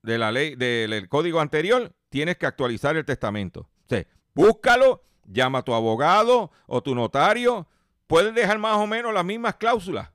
de 0.00 0.16
la 0.16 0.30
ley, 0.30 0.54
del, 0.54 1.08
código 1.08 1.40
anterior, 1.40 1.92
tienes 2.08 2.36
que 2.36 2.46
actualizar 2.46 2.96
el 2.96 3.04
testamento. 3.04 3.62
O 3.62 3.88
sea, 3.88 4.06
búscalo, 4.32 5.02
llama 5.24 5.58
a 5.58 5.62
tu 5.62 5.74
abogado 5.74 6.52
o 6.68 6.84
tu 6.84 6.94
notario. 6.94 7.66
Puedes 8.06 8.32
dejar 8.32 8.60
más 8.60 8.76
o 8.76 8.86
menos 8.86 9.12
las 9.12 9.24
mismas 9.24 9.56
cláusulas. 9.56 10.12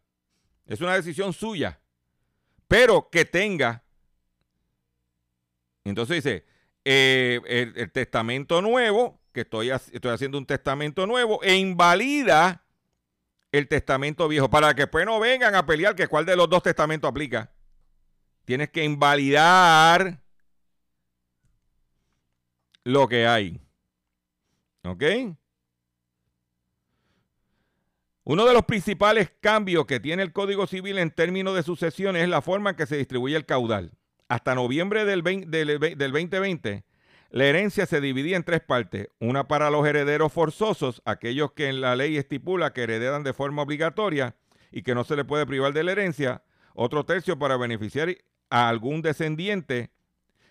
Es 0.68 0.80
una 0.80 0.96
decisión 0.96 1.34
suya. 1.34 1.82
Pero 2.70 3.10
que 3.10 3.26
tenga. 3.26 3.84
Entonces 5.84 6.24
dice, 6.24 6.46
eh, 6.86 7.42
el, 7.46 7.92
testamento 7.92 8.62
nuevo, 8.62 9.20
que 9.34 9.42
estoy, 9.42 9.72
estoy 9.72 10.12
haciendo 10.14 10.38
un 10.38 10.46
testamento 10.46 11.06
nuevo, 11.06 11.44
e 11.44 11.58
invalida 11.58 12.64
el 13.58 13.68
testamento 13.68 14.28
viejo, 14.28 14.50
para 14.50 14.74
que 14.74 14.84
después 14.84 15.06
no 15.06 15.20
vengan 15.20 15.56
a 15.56 15.66
pelear 15.66 15.96
que 15.96 16.08
cuál 16.08 16.26
de 16.26 16.36
los 16.36 16.50
dos 16.50 16.64
testamentos 16.64 17.10
aplica. 17.10 17.52
Tienes 18.46 18.70
que 18.70 18.84
invalidar 18.84 20.22
lo 22.84 23.08
que 23.08 23.28
hay. 23.28 23.62
¿Ok? 24.84 25.04
Uno 28.24 28.46
de 28.46 28.54
los 28.54 28.66
principales 28.66 29.32
cambios 29.40 29.86
que 29.86 30.00
tiene 30.00 30.22
el 30.24 30.34
Código 30.34 30.68
Civil 30.68 30.98
en 30.98 31.12
términos 31.12 31.56
de 31.56 31.64
sucesiones 31.64 32.24
es 32.24 32.30
la 32.30 32.42
forma 32.42 32.72
en 32.72 32.76
que 32.76 32.86
se 32.86 32.98
distribuye 32.98 33.36
el 33.38 33.46
caudal. 33.46 33.92
Hasta 34.28 34.54
noviembre 34.56 35.06
del, 35.06 35.22
20 35.22 35.48
del 35.48 35.80
ve- 35.80 35.96
del 35.96 36.12
2020, 36.12 36.84
la 37.30 37.46
herencia 37.46 37.86
se 37.86 38.02
dividía 38.02 38.38
en 38.38 38.44
tres 38.44 38.62
partes. 38.62 39.10
Una 39.20 39.48
para 39.48 39.70
los 39.70 39.86
herederos 39.86 40.32
forzosos, 40.32 41.02
aquellos 41.06 41.52
que 41.52 41.68
en 41.68 41.82
la 41.82 41.96
ley 41.96 42.18
estipula 42.18 42.74
que 42.74 42.84
heredan 42.84 43.24
de 43.24 43.34
forma 43.34 43.62
obligatoria 43.62 44.36
y 44.72 44.84
que 44.84 44.96
no 44.96 45.04
se 45.04 45.16
le 45.16 45.26
puede 45.26 45.46
privar 45.46 45.74
de 45.74 45.84
la 45.84 45.92
herencia. 45.92 46.44
Otro 46.74 47.06
tercio 47.06 47.38
para 47.38 47.58
beneficiar 47.58 48.16
a 48.50 48.70
algún 48.70 49.02
descendiente 49.02 49.92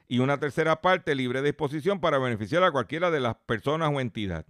y 0.09 0.19
una 0.19 0.39
tercera 0.39 0.81
parte 0.81 1.15
libre 1.15 1.41
de 1.41 1.49
disposición 1.49 2.01
para 2.01 2.19
beneficiar 2.19 2.63
a 2.63 2.73
cualquiera 2.73 3.11
de 3.11 3.21
las 3.21 3.37
personas 3.47 3.91
o 3.93 4.01
entidad. 4.01 4.47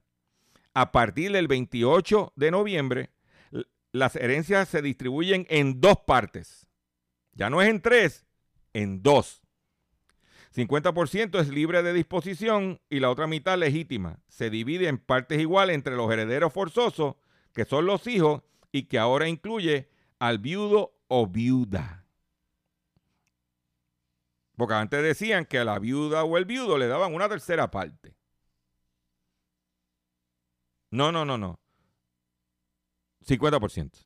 A 0.75 0.93
partir 0.93 1.33
del 1.33 1.49
28 1.49 2.33
de 2.37 2.51
noviembre, 2.51 3.11
las 3.93 4.17
herencias 4.17 4.69
se 4.69 4.83
distribuyen 4.83 5.47
en 5.49 5.81
dos 5.81 5.97
partes. 6.07 6.67
Ya 7.33 7.51
no 7.51 7.63
es 7.63 7.69
en 7.69 7.81
tres, 7.81 8.27
en 8.73 9.03
dos. 9.03 9.46
50% 10.57 11.39
es 11.39 11.49
libre 11.49 11.83
de 11.83 11.93
disposición 11.93 12.81
y 12.89 13.01
la 13.01 13.11
otra 13.11 13.27
mitad 13.27 13.59
legítima. 13.59 14.21
Se 14.29 14.49
divide 14.49 14.89
en 14.89 14.97
partes 14.97 15.39
iguales 15.39 15.75
entre 15.75 15.97
los 15.97 16.11
herederos 16.11 16.51
forzosos, 16.51 17.17
que 17.53 17.67
son 17.67 17.85
los 17.85 18.07
hijos, 18.07 18.43
y 18.73 18.85
que 18.85 18.99
ahora 18.99 19.29
incluye 19.29 19.91
al 20.19 20.39
viudo 20.39 20.95
o 21.09 21.27
viuda. 21.27 22.07
Porque 24.57 24.75
antes 24.75 25.03
decían 25.03 25.45
que 25.45 25.59
a 25.59 25.65
la 25.65 25.79
viuda 25.79 26.25
o 26.25 26.39
el 26.39 26.47
viudo 26.47 26.79
le 26.79 26.87
daban 26.87 27.15
una 27.15 27.29
tercera 27.29 27.71
parte. 27.71 28.17
No, 30.91 31.13
no, 31.13 31.27
no, 31.27 31.37
no. 31.37 31.61
50%. 33.27 34.06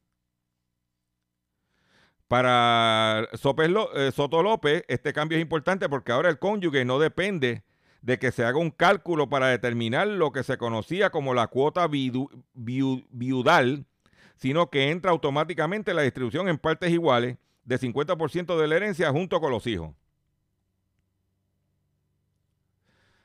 Para 2.30 3.28
eh, 3.32 4.12
Soto 4.14 4.42
López, 4.44 4.84
este 4.86 5.12
cambio 5.12 5.36
es 5.36 5.42
importante 5.42 5.88
porque 5.88 6.12
ahora 6.12 6.28
el 6.28 6.38
cónyuge 6.38 6.84
no 6.84 7.00
depende 7.00 7.64
de 8.02 8.20
que 8.20 8.30
se 8.30 8.44
haga 8.44 8.56
un 8.56 8.70
cálculo 8.70 9.28
para 9.28 9.48
determinar 9.48 10.06
lo 10.06 10.30
que 10.30 10.44
se 10.44 10.56
conocía 10.56 11.10
como 11.10 11.34
la 11.34 11.48
cuota 11.48 11.88
vidu- 11.88 12.30
viu- 12.54 13.04
viudal, 13.10 13.84
sino 14.36 14.70
que 14.70 14.92
entra 14.92 15.10
automáticamente 15.10 15.92
la 15.92 16.02
distribución 16.02 16.48
en 16.48 16.58
partes 16.58 16.92
iguales 16.92 17.36
de 17.64 17.78
50% 17.80 18.56
de 18.60 18.68
la 18.68 18.76
herencia 18.76 19.10
junto 19.10 19.40
con 19.40 19.50
los 19.50 19.66
hijos. 19.66 19.90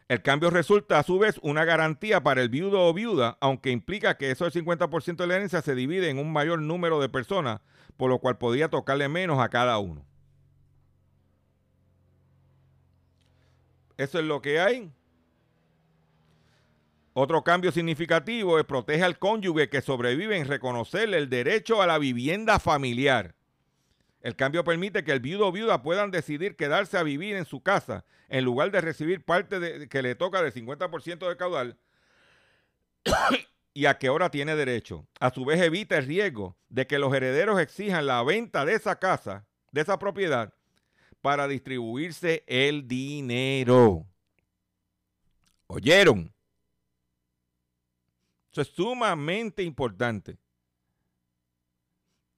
El 0.07 0.21
cambio 0.21 0.51
resulta 0.51 0.99
a 0.99 1.03
su 1.03 1.17
vez 1.17 1.39
una 1.41 1.65
garantía 1.65 2.21
para 2.21 2.41
el 2.41 2.49
viudo 2.49 2.85
o 2.85 2.93
viuda, 2.93 3.37
aunque 3.41 3.71
implica 3.71 4.17
que 4.17 4.29
eso 4.29 4.43
del 4.43 4.53
50% 4.53 5.15
de 5.15 5.27
la 5.27 5.35
herencia 5.35 5.61
se 5.61 5.73
divide 5.73 6.09
en 6.09 6.19
un 6.19 6.31
mayor 6.31 6.61
número 6.61 6.99
de 6.99 7.09
personas, 7.09 7.61
por 7.97 8.11
lo 8.11 8.19
cual 8.19 8.37
podría 8.37 8.69
tocarle 8.69 9.09
menos 9.09 9.39
a 9.39 9.49
cada 9.49 9.79
uno. 9.79 10.05
Eso 13.97 14.19
es 14.19 14.25
lo 14.25 14.41
que 14.41 14.59
hay. 14.59 14.91
Otro 17.13 17.43
cambio 17.43 17.71
significativo 17.71 18.59
es 18.59 18.65
protege 18.65 19.03
al 19.03 19.17
cónyuge 19.17 19.69
que 19.69 19.81
sobrevive 19.81 20.37
en 20.37 20.47
reconocerle 20.47 21.17
el 21.17 21.29
derecho 21.29 21.81
a 21.81 21.87
la 21.87 21.97
vivienda 21.97 22.59
familiar. 22.59 23.35
El 24.25 24.35
cambio 24.35 24.63
permite 24.63 25.03
que 25.03 25.11
el 25.11 25.19
viudo 25.19 25.45
o 25.45 25.51
viuda 25.51 25.83
puedan 25.83 26.09
decidir 26.09 26.55
quedarse 26.55 26.97
a 26.97 27.03
vivir 27.03 27.35
en 27.35 27.45
su 27.45 27.61
casa 27.61 28.05
en 28.27 28.43
lugar 28.43 28.71
de 28.71 28.81
recibir 28.81 29.23
parte 29.23 29.59
de- 29.59 29.87
que 29.87 30.01
le 30.01 30.15
toca 30.15 30.41
del 30.41 30.51
50% 30.51 31.27
del 31.27 31.37
caudal 31.37 31.77
y 33.75 33.85
a 33.85 33.99
qué 33.99 34.09
hora 34.09 34.31
tiene 34.31 34.55
derecho. 34.55 35.07
A 35.19 35.29
su 35.29 35.45
vez 35.45 35.61
evita 35.61 35.95
el 35.99 36.07
riesgo 36.07 36.57
de 36.69 36.87
que 36.87 36.97
los 36.97 37.13
herederos 37.13 37.59
exijan 37.59 38.07
la 38.07 38.23
venta 38.23 38.65
de 38.65 38.73
esa 38.73 38.97
casa, 38.97 39.45
de 39.71 39.81
esa 39.81 39.99
propiedad, 39.99 40.55
para 41.21 41.47
distribuirse 41.47 42.43
el 42.47 42.87
dinero. 42.87 44.07
¿Oyeron? 45.67 46.33
Eso 48.51 48.61
es 48.61 48.69
sumamente 48.69 49.61
importante. 49.61 50.39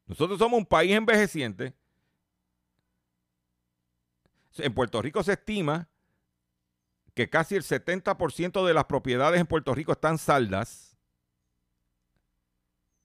Nosotros 0.06 0.38
somos 0.38 0.58
un 0.60 0.66
país 0.66 0.92
envejeciente. 0.92 1.77
En 4.60 4.74
Puerto 4.74 5.02
Rico 5.02 5.24
se 5.24 5.34
estima 5.34 5.90
que 7.14 7.30
casi 7.30 7.56
el 7.56 7.64
70% 7.64 8.66
de 8.66 8.74
las 8.74 8.86
propiedades 8.86 9.42
en 9.42 9.48
Puerto 9.48 9.74
Rico 9.74 9.92
están 9.92 10.18
saldas. 10.18 10.98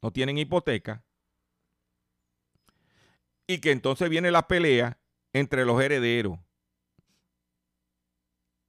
No 0.02 0.12
tienen 0.12 0.36
hipoteca. 0.36 1.04
Y 3.46 3.60
que 3.60 3.72
entonces 3.72 4.10
viene 4.10 4.30
la 4.30 4.46
pelea 4.48 4.98
entre 5.32 5.64
los 5.64 5.80
herederos. 5.80 6.38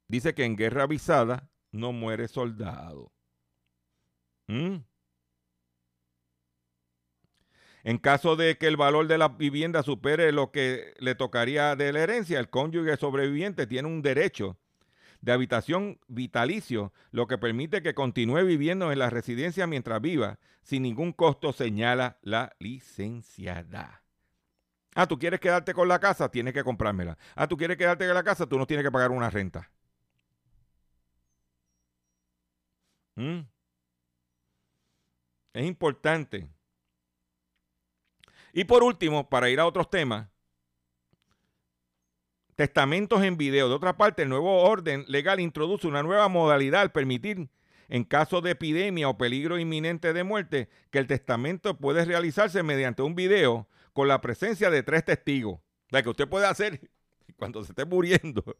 Dice 0.08 0.34
que 0.34 0.44
en 0.44 0.56
guerra 0.56 0.84
avisada 0.84 1.50
no 1.72 1.92
muere 1.92 2.28
soldado. 2.28 3.12
¿Mm? 4.46 4.76
En 7.84 7.98
caso 7.98 8.34
de 8.34 8.56
que 8.56 8.66
el 8.66 8.78
valor 8.78 9.06
de 9.06 9.18
la 9.18 9.28
vivienda 9.28 9.82
supere 9.82 10.32
lo 10.32 10.50
que 10.50 10.94
le 10.98 11.14
tocaría 11.14 11.76
de 11.76 11.92
la 11.92 12.00
herencia, 12.00 12.40
el 12.40 12.48
cónyuge 12.48 12.96
sobreviviente 12.96 13.66
tiene 13.66 13.88
un 13.88 14.00
derecho 14.00 14.56
de 15.20 15.32
habitación 15.32 16.00
vitalicio, 16.08 16.92
lo 17.10 17.26
que 17.26 17.38
permite 17.38 17.82
que 17.82 17.94
continúe 17.94 18.44
viviendo 18.44 18.90
en 18.90 18.98
la 18.98 19.10
residencia 19.10 19.66
mientras 19.66 20.00
viva, 20.00 20.38
sin 20.62 20.82
ningún 20.82 21.12
costo, 21.12 21.52
señala 21.52 22.18
la 22.22 22.56
licenciada. 22.58 24.02
Ah, 24.94 25.06
tú 25.06 25.18
quieres 25.18 25.40
quedarte 25.40 25.74
con 25.74 25.88
la 25.88 25.98
casa, 25.98 26.30
tienes 26.30 26.54
que 26.54 26.64
comprármela. 26.64 27.18
Ah, 27.34 27.48
tú 27.48 27.56
quieres 27.56 27.76
quedarte 27.76 28.06
con 28.06 28.14
la 28.14 28.22
casa, 28.22 28.46
tú 28.46 28.58
no 28.58 28.66
tienes 28.66 28.84
que 28.84 28.92
pagar 28.92 29.10
una 29.10 29.28
renta. 29.28 29.70
¿Mm? 33.16 33.40
Es 35.52 35.64
importante. 35.66 36.48
Y 38.56 38.64
por 38.64 38.84
último, 38.84 39.28
para 39.28 39.50
ir 39.50 39.58
a 39.58 39.66
otros 39.66 39.90
temas, 39.90 40.28
testamentos 42.54 43.20
en 43.24 43.36
video. 43.36 43.68
De 43.68 43.74
otra 43.74 43.96
parte, 43.96 44.22
el 44.22 44.28
nuevo 44.28 44.62
orden 44.62 45.04
legal 45.08 45.40
introduce 45.40 45.88
una 45.88 46.04
nueva 46.04 46.28
modalidad 46.28 46.82
al 46.82 46.92
permitir, 46.92 47.48
en 47.88 48.04
caso 48.04 48.40
de 48.40 48.52
epidemia 48.52 49.08
o 49.08 49.18
peligro 49.18 49.58
inminente 49.58 50.12
de 50.12 50.22
muerte, 50.22 50.68
que 50.92 51.00
el 51.00 51.08
testamento 51.08 51.76
puede 51.76 52.04
realizarse 52.04 52.62
mediante 52.62 53.02
un 53.02 53.16
video 53.16 53.68
con 53.92 54.06
la 54.06 54.20
presencia 54.20 54.70
de 54.70 54.84
tres 54.84 55.04
testigos. 55.04 55.54
O 55.54 55.90
sea, 55.90 56.04
que 56.04 56.10
usted 56.10 56.28
puede 56.28 56.46
hacer 56.46 56.80
cuando 57.36 57.64
se 57.64 57.72
esté 57.72 57.84
muriendo, 57.84 58.56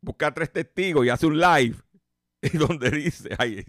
buscar 0.00 0.32
tres 0.32 0.50
testigos 0.50 1.04
y 1.04 1.10
hace 1.10 1.26
un 1.26 1.38
live 1.38 1.76
y 2.40 2.56
donde 2.56 2.90
dice, 2.90 3.28
ay, 3.38 3.62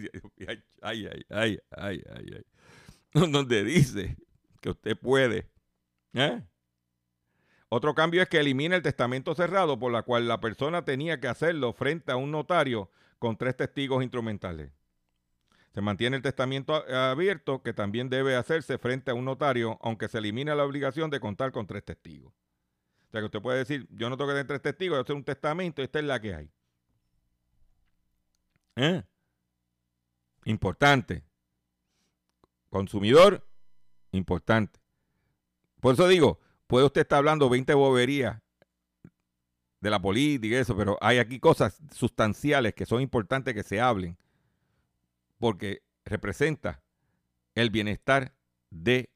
ay, 0.48 0.63
ay, 0.82 1.08
ay, 1.30 1.60
ay, 1.71 2.02
ay, 2.08 2.32
ay, 2.38 3.32
donde 3.32 3.65
dice 3.65 4.15
que 4.65 4.71
usted 4.71 4.97
puede. 4.97 5.47
¿eh? 6.13 6.41
Otro 7.69 7.93
cambio 7.93 8.23
es 8.23 8.28
que 8.28 8.39
elimina 8.39 8.75
el 8.75 8.82
testamento 8.82 9.36
cerrado 9.36 9.78
por 9.78 9.91
la 9.91 10.01
cual 10.01 10.28
la 10.28 10.41
persona 10.41 10.84
tenía 10.84 11.19
que 11.19 11.28
hacerlo 11.28 11.71
frente 11.71 12.12
a 12.12 12.15
un 12.15 12.32
notario 12.32 12.89
con 13.19 13.38
tres 13.38 13.56
testigos 13.56 14.01
instrumentales. 14.01 14.71
Se 15.75 15.82
mantiene 15.82 16.17
el 16.17 16.23
testamento 16.23 16.84
abierto 16.91 17.62
que 17.62 17.73
también 17.73 18.10
debe 18.10 18.36
hacerse 18.36 18.80
frente 18.80 19.12
a 19.12 19.13
un 19.13 19.25
notario, 19.25 19.78
aunque 19.84 20.08
se 20.08 20.17
elimina 20.17 20.56
la 20.56 20.65
obligación 20.65 21.12
de 21.12 21.19
contar 21.19 21.51
con 21.51 21.67
tres 21.67 21.86
testigos. 21.86 22.34
O 22.34 23.12
sea 23.12 23.21
que 23.21 23.25
usted 23.25 23.41
puede 23.43 23.60
decir, 23.60 23.88
yo 23.91 24.10
no 24.10 24.17
tengo 24.17 24.30
que 24.30 24.34
tener 24.34 24.47
tres 24.47 24.63
testigos, 24.63 24.97
yo 24.97 25.01
hacer 25.04 25.15
un 25.15 25.23
testamento 25.23 25.84
y 25.84 25.86
esta 25.86 25.99
es 25.99 26.06
la 26.06 26.19
que 26.19 26.34
hay. 26.34 26.51
¿Eh? 28.78 29.04
Importante. 30.45 31.23
Consumidor, 32.71 33.44
importante. 34.15 34.80
Por 35.80 35.93
eso 35.93 36.08
digo, 36.08 36.39
puede 36.67 36.86
usted 36.86 37.01
estar 37.01 37.17
hablando 37.17 37.49
20 37.49 37.73
boberías 37.73 38.41
de 39.82 39.89
la 39.89 40.01
política 40.01 40.56
y 40.56 40.60
eso, 40.60 40.75
pero 40.75 40.97
hay 41.01 41.19
aquí 41.19 41.39
cosas 41.39 41.80
sustanciales 41.91 42.73
que 42.73 42.86
son 42.86 43.01
importantes 43.01 43.54
que 43.54 43.63
se 43.63 43.80
hablen, 43.80 44.17
porque 45.38 45.84
representa 46.06 46.82
el 47.54 47.69
bienestar 47.69 48.34
de 48.71 49.12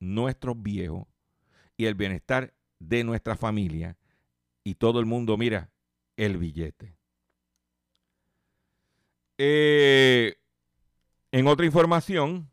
nuestros 0.00 0.60
viejos 0.62 1.06
y 1.76 1.86
el 1.86 1.94
bienestar 1.94 2.54
de 2.78 3.04
nuestra 3.04 3.36
familia 3.36 3.96
y 4.64 4.74
todo 4.74 5.00
el 5.00 5.06
mundo 5.06 5.36
mira 5.36 5.70
el 6.16 6.38
billete. 6.38 6.96
Eh, 9.38 10.36
en 11.32 11.46
otra 11.46 11.66
información, 11.66 12.50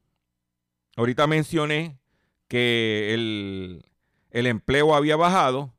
ahorita 0.95 1.27
mencioné 1.27 1.99
que 2.47 3.13
el, 3.13 3.85
el 4.31 4.47
empleo 4.47 4.95
había 4.95 5.15
bajado, 5.15 5.73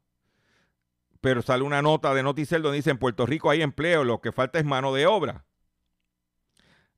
pero 1.21 1.43
sale 1.43 1.63
una 1.63 1.83
nota 1.83 2.13
de 2.15 2.23
Noticel 2.23 2.63
donde 2.63 2.77
dice 2.77 2.91
en 2.91 2.99
Puerto 2.99 3.27
Rico 3.27 3.51
hay 3.51 3.63
empleo, 3.63 4.05
lo 4.05 4.21
que 4.21 4.33
falta 4.33 4.59
es 4.59 4.65
mano 4.65 4.93
de 4.93 5.07
obra. 5.07 5.45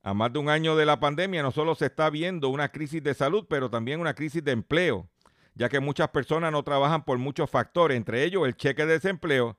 A 0.03 0.15
más 0.15 0.33
de 0.33 0.39
un 0.39 0.49
año 0.49 0.77
de 0.77 0.87
la 0.87 1.01
pandemia 1.01 1.43
no 1.43 1.51
solo 1.51 1.75
se 1.75 1.87
está 1.87 2.11
viendo 2.11 2.49
una 2.49 2.71
crisis 2.71 3.03
de 3.03 3.15
salud, 3.15 3.47
pero 3.49 3.71
también 3.71 4.01
una 4.01 4.15
crisis 4.15 4.43
de 4.43 4.53
empleo, 4.53 5.09
ya 5.55 5.69
que 5.69 5.81
muchas 5.81 6.09
personas 6.11 6.53
no 6.53 6.63
trabajan 6.63 7.05
por 7.05 7.19
muchos 7.19 7.51
factores, 7.51 7.97
entre 7.97 8.25
ellos 8.25 8.47
el 8.47 8.57
cheque 8.57 8.87
de 8.87 8.95
desempleo, 8.95 9.59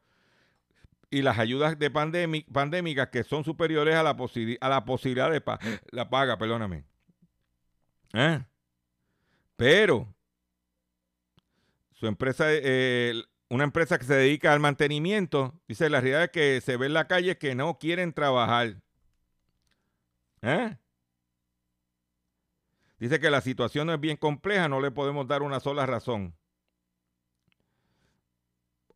y 1.09 1.21
las 1.21 1.39
ayudas 1.39 1.79
de 1.79 1.89
pandémicas 1.89 3.07
que 3.09 3.23
son 3.23 3.43
superiores 3.45 3.95
a 3.95 4.03
la, 4.03 4.17
a 4.61 4.69
la 4.69 4.85
posibilidad 4.85 5.31
de 5.31 5.41
la 5.91 6.09
paga, 6.09 6.37
perdóname. 6.37 6.83
¿Eh? 8.13 8.43
Pero 9.55 10.13
su 11.93 12.07
empresa, 12.07 12.45
eh, 12.49 13.23
una 13.49 13.63
empresa 13.63 13.97
que 13.97 14.05
se 14.05 14.15
dedica 14.15 14.53
al 14.53 14.59
mantenimiento, 14.59 15.59
dice 15.67 15.89
la 15.89 15.99
realidad 15.99 16.25
es 16.25 16.29
que 16.31 16.61
se 16.61 16.77
ve 16.77 16.85
en 16.85 16.93
la 16.93 17.07
calle 17.07 17.37
que 17.37 17.55
no 17.55 17.79
quieren 17.79 18.13
trabajar. 18.13 18.81
¿Eh? 20.41 20.77
Dice 22.99 23.19
que 23.19 23.29
la 23.29 23.41
situación 23.41 23.89
es 23.89 23.99
bien 23.99 24.17
compleja, 24.17 24.67
no 24.67 24.81
le 24.81 24.91
podemos 24.91 25.27
dar 25.27 25.41
una 25.41 25.59
sola 25.59 25.85
razón. 25.85 26.35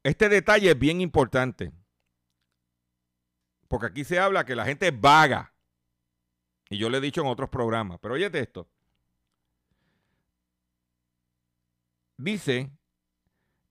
Este 0.04 0.30
detalle 0.30 0.72
es 0.72 0.80
bien 0.80 1.02
importante. 1.02 1.72
Porque 3.68 3.88
aquí 3.88 4.04
se 4.04 4.20
habla 4.20 4.46
que 4.46 4.56
la 4.56 4.66
gente 4.66 4.88
es 4.88 5.00
vaga. 5.00 5.54
Y 6.70 6.78
yo 6.78 6.90
le 6.90 6.98
he 6.98 7.02
dicho 7.02 7.22
en 7.22 7.28
otros 7.28 7.50
programas. 7.50 8.00
Pero 8.02 8.16
oye 8.16 8.30
esto. 8.34 8.68
Dice 12.22 12.70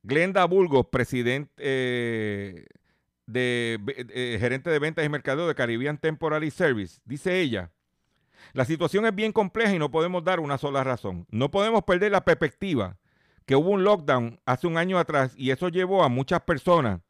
Glenda 0.03 0.45
Burgos, 0.45 0.87
presidente 0.91 1.53
eh, 1.59 2.67
de, 3.27 3.79
eh, 3.87 4.39
gerente 4.41 4.71
de 4.71 4.81
ventas 4.81 5.07
y 5.07 5.09
mercadeo 5.09 5.47
de 5.47 5.55
Caribbean 5.55 5.99
Temporary 5.99 6.51
Service. 6.51 7.01
Dice 7.05 7.41
ella, 7.41 7.71
la 8.53 8.65
situación 8.65 9.07
es 9.07 9.15
bien 9.15 9.31
compleja 9.31 9.73
y 9.73 9.79
no 9.79 9.93
podemos 9.93 10.25
dar 10.25 10.41
una 10.41 10.59
sola 10.59 10.83
razón. 10.83 11.29
No 11.31 11.53
podemos 11.53 11.85
perder 11.85 12.11
la 12.11 12.25
perspectiva 12.25 12.99
que 13.47 13.55
hubo 13.55 13.71
un 13.71 13.85
lockdown 13.85 14.41
hace 14.47 14.67
un 14.67 14.79
año 14.79 14.99
atrás 14.99 15.33
y 15.37 15.53
eso 15.53 15.69
llevó 15.69 16.03
a 16.03 16.09
muchas 16.09 16.41
personas 16.41 17.01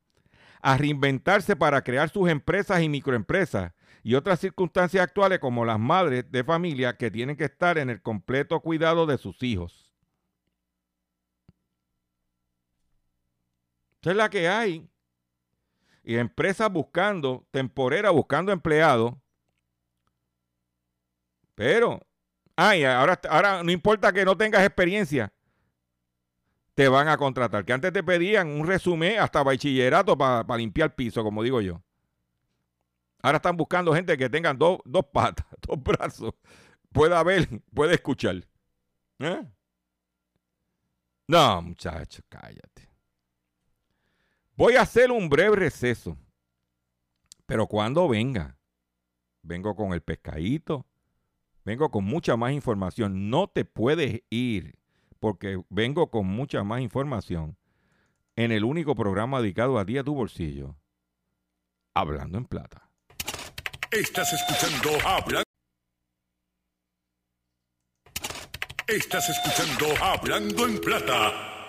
a 0.61 0.77
reinventarse 0.77 1.57
para 1.57 1.83
crear 1.83 2.11
sus 2.11 2.29
empresas 2.29 2.83
y 2.83 2.91
microempresas 2.91 3.73
y 4.03 4.15
otras 4.15 4.41
circunstancias 4.41 5.03
actuales 5.03 5.39
como 5.39 5.65
las 5.65 5.79
madres 5.79 6.31
de 6.31 6.45
familia 6.45 6.99
que 6.99 7.11
tienen 7.11 7.37
que 7.37 7.45
estar 7.45 7.79
en 7.79 7.89
el 7.89 8.03
completo 8.03 8.61
cuidado 8.61 9.07
de 9.07 9.17
sus 9.17 9.43
hijos. 9.43 9.90
Esa 14.01 14.11
es 14.11 14.17
la 14.17 14.31
que 14.31 14.49
hay. 14.49 14.89
Y 16.03 16.17
empresas 16.17 16.71
buscando, 16.71 17.47
temporera 17.51 18.11
buscando 18.11 18.53
empleados. 18.53 19.15
Pero, 21.55 22.01
ay, 22.57 22.85
ahora, 22.85 23.21
ahora 23.29 23.63
no 23.63 23.71
importa 23.71 24.13
que 24.13 24.25
no 24.25 24.37
tengas 24.37 24.65
experiencia, 24.65 25.33
te 26.75 26.89
van 26.89 27.09
a 27.09 27.19
contratar. 27.19 27.65
Que 27.67 27.75
antes 27.75 27.93
te 27.93 28.03
pedían 28.03 28.49
un 28.49 28.67
resumen 28.67 29.19
hasta 29.19 29.43
bachillerato 29.43 30.17
para 30.17 30.57
limpiar 30.57 30.95
piso, 30.95 31.23
como 31.23 31.43
digo 31.43 31.61
yo. 31.61 31.83
Ahora 33.23 33.37
están 33.37 33.57
buscando 33.57 33.93
gente 33.93 34.17
que 34.17 34.31
tengan 34.31 34.57
dos 34.59 34.81
patas, 35.13 35.47
dos 35.69 35.83
brazos, 35.83 36.35
pueda 36.91 37.23
ver, 37.23 37.47
puede 37.75 37.95
escuchar. 37.95 38.47
¿Eh? 39.19 39.47
No, 41.29 41.63
muchachos, 41.63 42.25
cállate. 42.29 42.90
Voy 44.61 44.77
a 44.77 44.83
hacer 44.83 45.11
un 45.11 45.31
breve 45.31 45.57
receso. 45.57 46.19
Pero 47.47 47.67
cuando 47.67 48.07
venga, 48.07 48.59
vengo 49.41 49.75
con 49.75 49.95
el 49.95 50.03
pescadito, 50.03 50.85
vengo 51.65 51.91
con 51.91 52.05
mucha 52.05 52.37
más 52.37 52.53
información. 52.53 53.31
No 53.31 53.49
te 53.49 53.65
puedes 53.65 54.21
ir 54.29 54.79
porque 55.19 55.63
vengo 55.71 56.11
con 56.11 56.27
mucha 56.27 56.63
más 56.63 56.83
información 56.83 57.57
en 58.37 58.53
el 58.53 58.65
único 58.65 58.95
programa 58.95 59.41
dedicado 59.41 59.79
a 59.79 59.87
día 59.87 60.05
tu 60.05 60.15
bolsillo, 60.15 60.77
Hablando 61.95 62.37
en 62.37 62.45
Plata. 62.45 62.87
Estás 63.91 64.31
escuchando 64.31 64.91
Hablando. 65.09 65.45
Estás 68.87 69.27
escuchando 69.27 70.05
Hablando 70.05 70.67
en 70.67 70.79
Plata. 70.83 71.60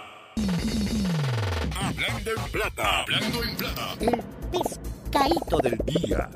Hablando 2.21 2.45
en 2.45 2.51
Plata. 2.51 2.99
Hablando 3.01 3.43
en 3.43 3.55
Plata. 3.57 3.93
El 3.99 4.23
pescadito 4.51 5.57
del 5.57 5.77
día. 5.79 6.29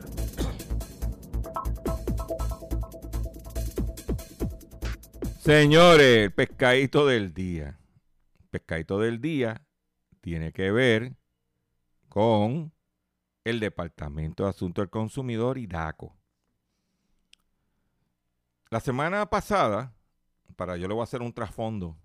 Señores, 5.38 6.18
el 6.24 6.34
pescadito 6.34 7.06
del 7.06 7.36
día. 7.36 7.80
El 8.40 8.48
pescadito 8.50 9.00
del 9.00 9.22
día 9.22 9.62
tiene 10.22 10.52
que 10.54 10.72
ver 10.72 11.16
con 12.10 12.74
el 13.44 13.60
Departamento 13.60 14.46
de 14.46 14.50
Asuntos 14.50 14.82
del 14.82 14.90
Consumidor 14.90 15.60
y 15.60 15.68
DACO. 15.68 16.18
La 18.72 18.80
semana 18.80 19.30
pasada, 19.30 19.94
para 20.56 20.78
yo 20.78 20.88
le 20.88 20.96
voy 20.96 21.02
a 21.02 21.04
hacer 21.04 21.22
un 21.22 21.32
trasfondo, 21.32 21.96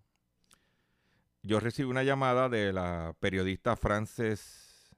yo 1.42 1.61
recibí 1.61 1.88
una 1.88 2.03
llamada 2.03 2.48
de 2.48 2.72
la 2.72 3.14
periodista 3.20 3.76
Frances 3.76 4.94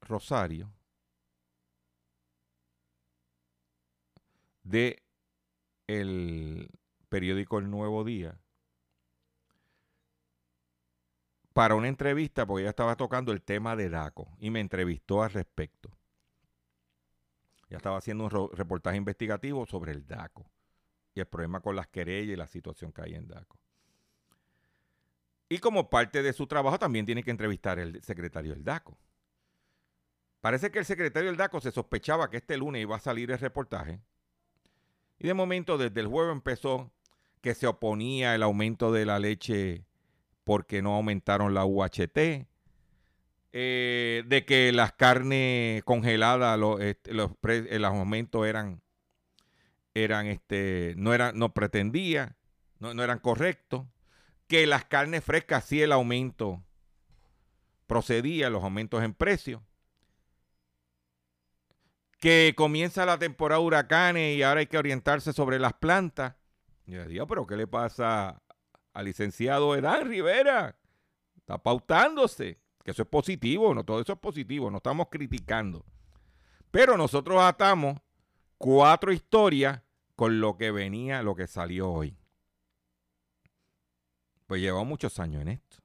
Rosario 0.00 0.72
de 4.64 5.02
el 5.86 6.70
periódico 7.08 7.58
El 7.58 7.70
Nuevo 7.70 8.04
Día 8.04 8.38
para 11.52 11.74
una 11.74 11.88
entrevista 11.88 12.46
porque 12.46 12.62
ella 12.62 12.70
estaba 12.70 12.96
tocando 12.96 13.32
el 13.32 13.42
tema 13.42 13.76
de 13.76 13.90
DACO 13.90 14.28
y 14.38 14.50
me 14.50 14.60
entrevistó 14.60 15.22
al 15.22 15.30
respecto. 15.30 15.90
Ya 17.68 17.76
estaba 17.76 17.98
haciendo 17.98 18.24
un 18.24 18.50
reportaje 18.52 18.96
investigativo 18.96 19.66
sobre 19.66 19.92
el 19.92 20.06
DACO 20.06 20.46
y 21.14 21.20
el 21.20 21.26
problema 21.26 21.60
con 21.60 21.76
las 21.76 21.88
querellas 21.88 22.32
y 22.32 22.36
la 22.36 22.46
situación 22.46 22.92
que 22.92 23.02
hay 23.02 23.14
en 23.14 23.28
DACO. 23.28 23.61
Y 25.52 25.58
como 25.58 25.90
parte 25.90 26.22
de 26.22 26.32
su 26.32 26.46
trabajo 26.46 26.78
también 26.78 27.04
tiene 27.04 27.22
que 27.22 27.30
entrevistar 27.30 27.78
el 27.78 28.02
secretario 28.02 28.54
del 28.54 28.64
DACO. 28.64 28.96
Parece 30.40 30.70
que 30.70 30.78
el 30.78 30.86
secretario 30.86 31.28
del 31.28 31.36
DACO 31.36 31.60
se 31.60 31.70
sospechaba 31.70 32.30
que 32.30 32.38
este 32.38 32.56
lunes 32.56 32.80
iba 32.80 32.96
a 32.96 33.00
salir 33.00 33.30
el 33.30 33.38
reportaje. 33.38 34.00
Y 35.18 35.26
de 35.26 35.34
momento, 35.34 35.76
desde 35.76 36.00
el 36.00 36.06
jueves 36.06 36.32
empezó 36.32 36.90
que 37.42 37.54
se 37.54 37.66
oponía 37.66 38.34
el 38.34 38.42
aumento 38.42 38.92
de 38.92 39.04
la 39.04 39.18
leche 39.18 39.84
porque 40.44 40.80
no 40.80 40.94
aumentaron 40.94 41.52
la 41.52 41.66
UHT, 41.66 42.46
eh, 43.52 44.24
de 44.26 44.44
que 44.46 44.72
las 44.72 44.92
carnes 44.92 45.84
congeladas, 45.84 46.58
los, 46.58 46.80
este, 46.80 47.12
los, 47.12 47.30
aumentos 47.84 48.46
eran, 48.46 48.80
eran 49.92 50.28
este, 50.28 50.94
no, 50.96 51.12
eran, 51.12 51.38
no 51.38 51.52
pretendía, 51.52 52.38
no, 52.78 52.94
no 52.94 53.04
eran 53.04 53.18
correctos, 53.18 53.84
que 54.52 54.66
las 54.66 54.84
carnes 54.84 55.24
frescas 55.24 55.64
sí 55.64 55.80
el 55.80 55.92
aumento 55.92 56.62
procedía, 57.86 58.50
los 58.50 58.62
aumentos 58.62 59.02
en 59.02 59.14
precio 59.14 59.62
que 62.20 62.52
comienza 62.54 63.06
la 63.06 63.16
temporada 63.16 63.60
de 63.62 63.66
huracanes 63.66 64.36
y 64.36 64.42
ahora 64.42 64.60
hay 64.60 64.66
que 64.66 64.76
orientarse 64.76 65.32
sobre 65.32 65.58
las 65.58 65.72
plantas. 65.72 66.34
yo 66.84 67.02
digo, 67.06 67.26
pero 67.26 67.46
¿qué 67.46 67.56
le 67.56 67.66
pasa 67.66 68.42
al 68.92 69.06
licenciado 69.06 69.74
Edán 69.74 70.06
Rivera. 70.06 70.76
Está 71.34 71.56
pautándose, 71.56 72.60
que 72.84 72.90
eso 72.90 73.04
es 73.04 73.08
positivo, 73.08 73.72
no 73.72 73.84
todo 73.84 74.02
eso 74.02 74.12
es 74.12 74.18
positivo, 74.18 74.70
no 74.70 74.76
estamos 74.76 75.06
criticando. 75.10 75.82
Pero 76.70 76.98
nosotros 76.98 77.40
atamos 77.40 77.98
cuatro 78.58 79.14
historias 79.14 79.80
con 80.14 80.40
lo 80.40 80.58
que 80.58 80.70
venía, 80.70 81.22
lo 81.22 81.34
que 81.34 81.46
salió 81.46 81.90
hoy. 81.90 82.18
Pues 84.52 84.60
llevamos 84.60 84.86
muchos 84.86 85.18
años 85.18 85.40
en 85.40 85.48
esto. 85.48 85.78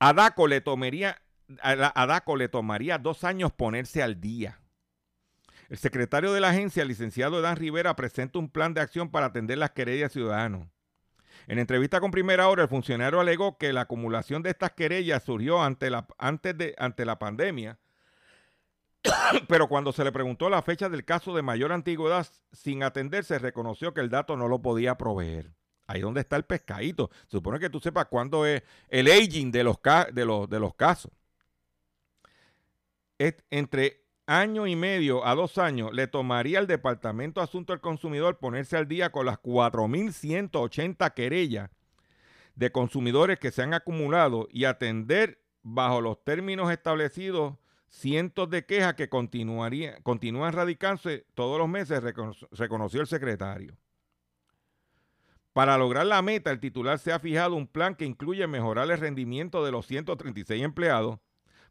A 0.00 0.12
Daco 0.12 0.48
le 0.48 0.60
tomaría, 0.60 1.22
a 1.62 2.24
le 2.36 2.48
tomaría 2.48 2.98
dos 2.98 3.22
años 3.22 3.52
ponerse 3.52 4.02
al 4.02 4.20
día. 4.20 4.60
El 5.68 5.78
secretario 5.78 6.32
de 6.32 6.40
la 6.40 6.48
agencia, 6.48 6.82
el 6.82 6.88
licenciado 6.88 7.40
Dan 7.40 7.58
Rivera, 7.58 7.94
presenta 7.94 8.40
un 8.40 8.48
plan 8.48 8.74
de 8.74 8.80
acción 8.80 9.08
para 9.08 9.26
atender 9.26 9.58
las 9.58 9.70
querellas 9.70 10.10
ciudadanos. 10.10 10.66
En 11.46 11.60
entrevista 11.60 12.00
con 12.00 12.10
Primera 12.10 12.48
Hora, 12.48 12.64
el 12.64 12.68
funcionario 12.68 13.20
alegó 13.20 13.58
que 13.58 13.72
la 13.72 13.82
acumulación 13.82 14.42
de 14.42 14.50
estas 14.50 14.72
querellas 14.72 15.22
surgió 15.22 15.62
ante 15.62 15.90
la, 15.90 16.08
antes 16.18 16.58
de, 16.58 16.74
ante 16.76 17.04
la 17.04 17.20
pandemia, 17.20 17.78
pero 19.48 19.68
cuando 19.68 19.92
se 19.92 20.04
le 20.04 20.12
preguntó 20.12 20.48
la 20.48 20.62
fecha 20.62 20.88
del 20.88 21.04
caso 21.04 21.34
de 21.34 21.42
mayor 21.42 21.72
antigüedad 21.72 22.26
sin 22.52 22.82
atenderse, 22.82 23.38
reconoció 23.38 23.92
que 23.94 24.00
el 24.00 24.10
dato 24.10 24.36
no 24.36 24.48
lo 24.48 24.60
podía 24.62 24.96
proveer. 24.96 25.52
Ahí 25.86 26.00
donde 26.00 26.20
está 26.20 26.36
el 26.36 26.44
pescadito. 26.44 27.10
Supone 27.26 27.58
que 27.58 27.68
tú 27.68 27.80
sepas 27.80 28.06
cuándo 28.06 28.46
es 28.46 28.62
el 28.88 29.10
aging 29.10 29.50
de 29.50 29.64
los, 29.64 29.78
de 30.12 30.58
los, 30.60 30.74
casos. 30.74 31.10
Entre 33.50 34.04
año 34.26 34.66
y 34.66 34.76
medio 34.76 35.26
a 35.26 35.34
dos 35.34 35.58
años 35.58 35.92
le 35.92 36.06
tomaría 36.06 36.60
al 36.60 36.66
Departamento 36.66 37.40
de 37.40 37.44
Asuntos 37.44 37.74
del 37.74 37.80
Consumidor 37.80 38.38
ponerse 38.38 38.76
al 38.76 38.88
día 38.88 39.10
con 39.10 39.26
las 39.26 39.38
4.180 39.42 41.12
querellas 41.14 41.70
de 42.54 42.70
consumidores 42.70 43.38
que 43.38 43.50
se 43.50 43.62
han 43.62 43.74
acumulado 43.74 44.48
y 44.50 44.64
atender 44.64 45.42
bajo 45.62 46.00
los 46.00 46.22
términos 46.24 46.70
establecidos 46.70 47.54
cientos 47.92 48.48
de 48.48 48.64
quejas 48.64 48.94
que 48.94 49.10
continúan 49.10 50.52
radicándose 50.52 51.26
todos 51.34 51.58
los 51.58 51.68
meses, 51.68 52.02
reconoció 52.50 53.02
el 53.02 53.06
secretario. 53.06 53.76
Para 55.52 55.76
lograr 55.76 56.06
la 56.06 56.22
meta, 56.22 56.50
el 56.50 56.58
titular 56.58 56.98
se 56.98 57.12
ha 57.12 57.18
fijado 57.18 57.54
un 57.54 57.66
plan 57.66 57.94
que 57.94 58.06
incluye 58.06 58.46
mejorar 58.46 58.90
el 58.90 58.98
rendimiento 58.98 59.62
de 59.62 59.70
los 59.70 59.86
136 59.86 60.62
empleados, 60.62 61.18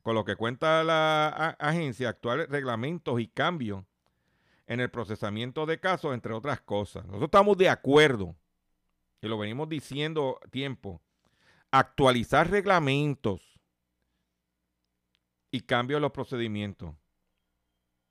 con 0.03 0.13
lo 0.13 0.23
que 0.23 0.35
cuenta 0.35 0.83
la 0.83 1.55
agencia, 1.59 2.09
actuales 2.09 2.47
reglamentos 2.49 3.19
y 3.19 3.27
cambios 3.27 3.83
en 4.67 4.79
el 4.79 4.91
procesamiento 4.91 5.65
de 5.65 5.79
casos, 5.79 6.13
entre 6.13 6.33
otras 6.33 6.61
cosas. 6.61 7.03
Nosotros 7.05 7.29
estamos 7.29 7.57
de 7.57 7.69
acuerdo, 7.69 8.35
y 9.21 9.27
lo 9.27 9.39
venimos 9.39 9.67
diciendo 9.67 10.39
tiempo, 10.51 11.01
actualizar 11.71 12.51
reglamentos 12.51 13.50
y 15.51 15.61
cambios 15.61 15.97
en 15.97 16.03
los 16.03 16.11
procedimientos. 16.11 16.95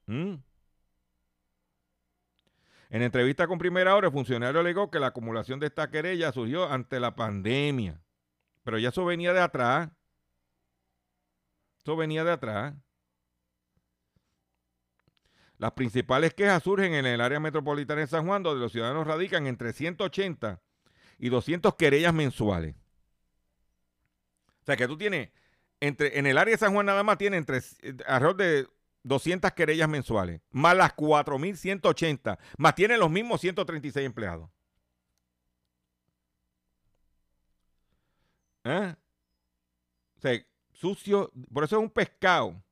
¿Mm? 0.07 0.35
En 2.91 3.03
entrevista 3.03 3.47
con 3.47 3.59
Primera 3.59 3.95
Hora, 3.97 4.09
el 4.09 4.13
funcionario 4.13 4.61
alegó 4.61 4.91
que 4.91 4.99
la 4.99 5.09
acumulación 5.09 5.61
de 5.61 5.67
esta 5.67 5.91
querella 5.91 6.33
surgió 6.33 6.69
ante 6.69 7.01
la 7.01 7.15
pandemia, 7.15 8.03
pero 8.63 8.79
ya 8.79 8.91
eso 8.91 9.05
venía 9.05 9.33
de 9.33 9.41
atrás. 9.41 9.91
Esto 11.79 11.97
venía 11.97 12.25
de 12.25 12.33
atrás. 12.33 12.75
Las 15.57 15.73
principales 15.73 16.35
quejas 16.35 16.63
surgen 16.63 16.95
en 16.95 17.07
el 17.07 17.21
área 17.21 17.39
metropolitana 17.39 18.01
de 18.01 18.07
San 18.07 18.27
Juan, 18.27 18.43
donde 18.43 18.61
los 18.61 18.73
ciudadanos 18.73 19.07
radican 19.07 19.47
entre 19.47 19.73
180 19.73 20.61
y 21.19 21.29
200 21.29 21.75
querellas 21.77 22.13
mensuales. 22.13 22.75
O 24.63 24.65
sea 24.65 24.77
que 24.77 24.89
tú 24.89 24.97
tienes, 24.99 25.31
entre, 25.81 26.19
en 26.19 26.27
el 26.27 26.39
área 26.39 26.53
de 26.53 26.59
San 26.59 26.73
Juan 26.73 26.87
nada 26.87 27.03
más 27.03 27.19
tiene 27.19 27.37
entre 27.37 27.59
eh, 27.59 27.97
alrededor 28.07 28.37
de 28.37 28.69
200 29.03 29.53
querellas 29.53 29.89
mensuales, 29.89 30.41
más 30.51 30.77
las 30.77 30.95
4.180, 30.95 32.39
más 32.59 32.75
tiene 32.75 32.99
los 32.99 33.11
mismos 33.11 33.41
136 33.41 34.05
empleados. 34.05 34.51
¿Eh? 38.65 38.95
O 40.19 40.21
sea, 40.21 40.47
sucio, 40.73 41.33
por 41.53 41.65
eso 41.65 41.77
es 41.77 41.83
un 41.83 41.91
pescado. 41.91 42.63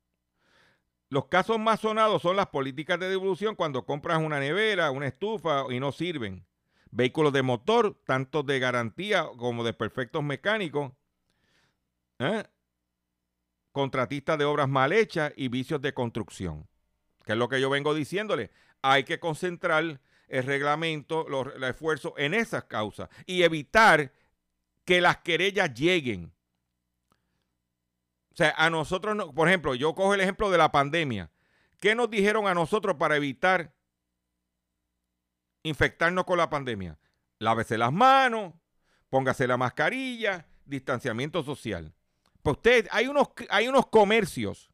Los 1.09 1.25
casos 1.25 1.57
más 1.57 1.79
sonados 1.79 2.21
son 2.21 2.35
las 2.35 2.47
políticas 2.47 2.99
de 2.99 3.09
devolución 3.09 3.55
cuando 3.55 3.85
compras 3.85 4.19
una 4.19 4.39
nevera, 4.39 4.91
una 4.91 5.07
estufa 5.07 5.65
y 5.71 5.79
no 5.79 5.91
sirven. 5.91 6.45
Vehículos 6.91 7.33
de 7.33 7.41
motor, 7.41 7.99
tanto 8.05 8.43
de 8.43 8.59
garantía 8.59 9.25
como 9.37 9.63
de 9.63 9.73
perfectos 9.73 10.23
mecánicos. 10.23 10.91
¿eh? 12.19 12.43
Contratistas 13.79 14.37
de 14.37 14.43
obras 14.43 14.67
mal 14.67 14.91
hechas 14.91 15.31
y 15.37 15.47
vicios 15.47 15.81
de 15.81 15.93
construcción. 15.93 16.67
Que 17.23 17.31
es 17.31 17.37
lo 17.37 17.47
que 17.47 17.61
yo 17.61 17.69
vengo 17.69 17.93
diciéndole. 17.93 18.51
Hay 18.81 19.05
que 19.05 19.21
concentrar 19.21 20.01
el 20.27 20.43
reglamento, 20.43 21.25
los, 21.29 21.55
el 21.55 21.63
esfuerzo 21.63 22.13
en 22.17 22.33
esas 22.33 22.65
causas 22.65 23.07
y 23.25 23.43
evitar 23.43 24.11
que 24.83 24.99
las 24.99 25.19
querellas 25.19 25.73
lleguen 25.73 26.33
o 28.33 28.35
sea, 28.35 28.53
a 28.57 28.69
nosotros, 28.69 29.15
no, 29.15 29.33
por 29.33 29.47
ejemplo, 29.47 29.75
yo 29.75 29.95
cojo 29.95 30.13
el 30.13 30.19
ejemplo 30.19 30.51
de 30.51 30.57
la 30.57 30.73
pandemia. 30.73 31.31
¿Qué 31.79 31.95
nos 31.95 32.09
dijeron 32.09 32.47
a 32.47 32.53
nosotros 32.53 32.97
para 32.97 33.15
evitar 33.15 33.73
infectarnos 35.63 36.25
con 36.25 36.37
la 36.37 36.49
pandemia? 36.49 36.99
Lávese 37.37 37.77
las 37.77 37.93
manos, 37.93 38.53
póngase 39.09 39.47
la 39.47 39.55
mascarilla, 39.55 40.47
distanciamiento 40.65 41.43
social. 41.43 41.93
Pues 42.49 42.57
usted, 42.57 42.87
hay 42.91 43.07
unos, 43.07 43.27
hay 43.51 43.67
unos 43.67 43.85
comercios 43.87 44.71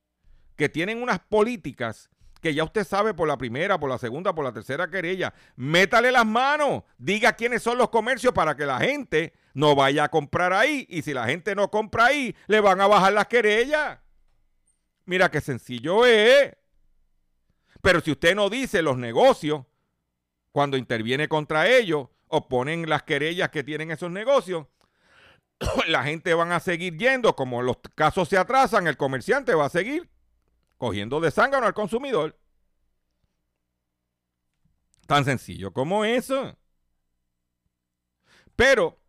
que 0.55 0.69
tienen 0.69 1.03
unas 1.03 1.19
políticas 1.19 2.09
que 2.41 2.53
ya 2.53 2.63
usted 2.63 2.85
sabe 2.85 3.13
por 3.13 3.27
la 3.27 3.37
primera, 3.37 3.77
por 3.77 3.89
la 3.89 3.97
segunda, 3.97 4.33
por 4.33 4.45
la 4.45 4.53
tercera 4.53 4.89
querella. 4.89 5.33
Métale 5.57 6.09
las 6.09 6.25
manos, 6.25 6.83
diga 6.97 7.33
quiénes 7.33 7.61
son 7.61 7.77
los 7.77 7.89
comercios 7.89 8.31
para 8.33 8.55
que 8.55 8.65
la 8.65 8.79
gente 8.79 9.33
no 9.53 9.75
vaya 9.75 10.05
a 10.05 10.09
comprar 10.09 10.53
ahí. 10.53 10.85
Y 10.89 11.01
si 11.01 11.13
la 11.13 11.25
gente 11.25 11.53
no 11.53 11.69
compra 11.69 12.05
ahí, 12.05 12.33
le 12.47 12.61
van 12.61 12.79
a 12.79 12.87
bajar 12.87 13.11
las 13.11 13.27
querellas. 13.27 13.99
Mira 15.03 15.29
qué 15.29 15.41
sencillo 15.41 16.05
es. 16.05 16.55
Pero 17.81 17.99
si 17.99 18.11
usted 18.11 18.35
no 18.35 18.49
dice 18.49 18.81
los 18.81 18.97
negocios, 18.97 19.65
cuando 20.53 20.77
interviene 20.77 21.27
contra 21.27 21.67
ellos 21.67 22.07
o 22.27 22.47
ponen 22.47 22.87
las 22.87 23.03
querellas 23.03 23.49
que 23.49 23.65
tienen 23.65 23.91
esos 23.91 24.11
negocios, 24.11 24.65
la 25.87 26.03
gente 26.03 26.33
van 26.33 26.51
a 26.51 26.59
seguir 26.59 26.97
yendo. 26.97 27.35
Como 27.35 27.61
los 27.61 27.77
casos 27.95 28.29
se 28.29 28.37
atrasan, 28.37 28.87
el 28.87 28.97
comerciante 28.97 29.53
va 29.53 29.65
a 29.65 29.69
seguir 29.69 30.09
cogiendo 30.77 31.19
de 31.19 31.31
zángano 31.31 31.65
al 31.65 31.73
consumidor. 31.73 32.37
Tan 35.07 35.23
sencillo 35.23 35.71
como 35.71 36.03
eso. 36.03 36.57
Pero 38.55 38.99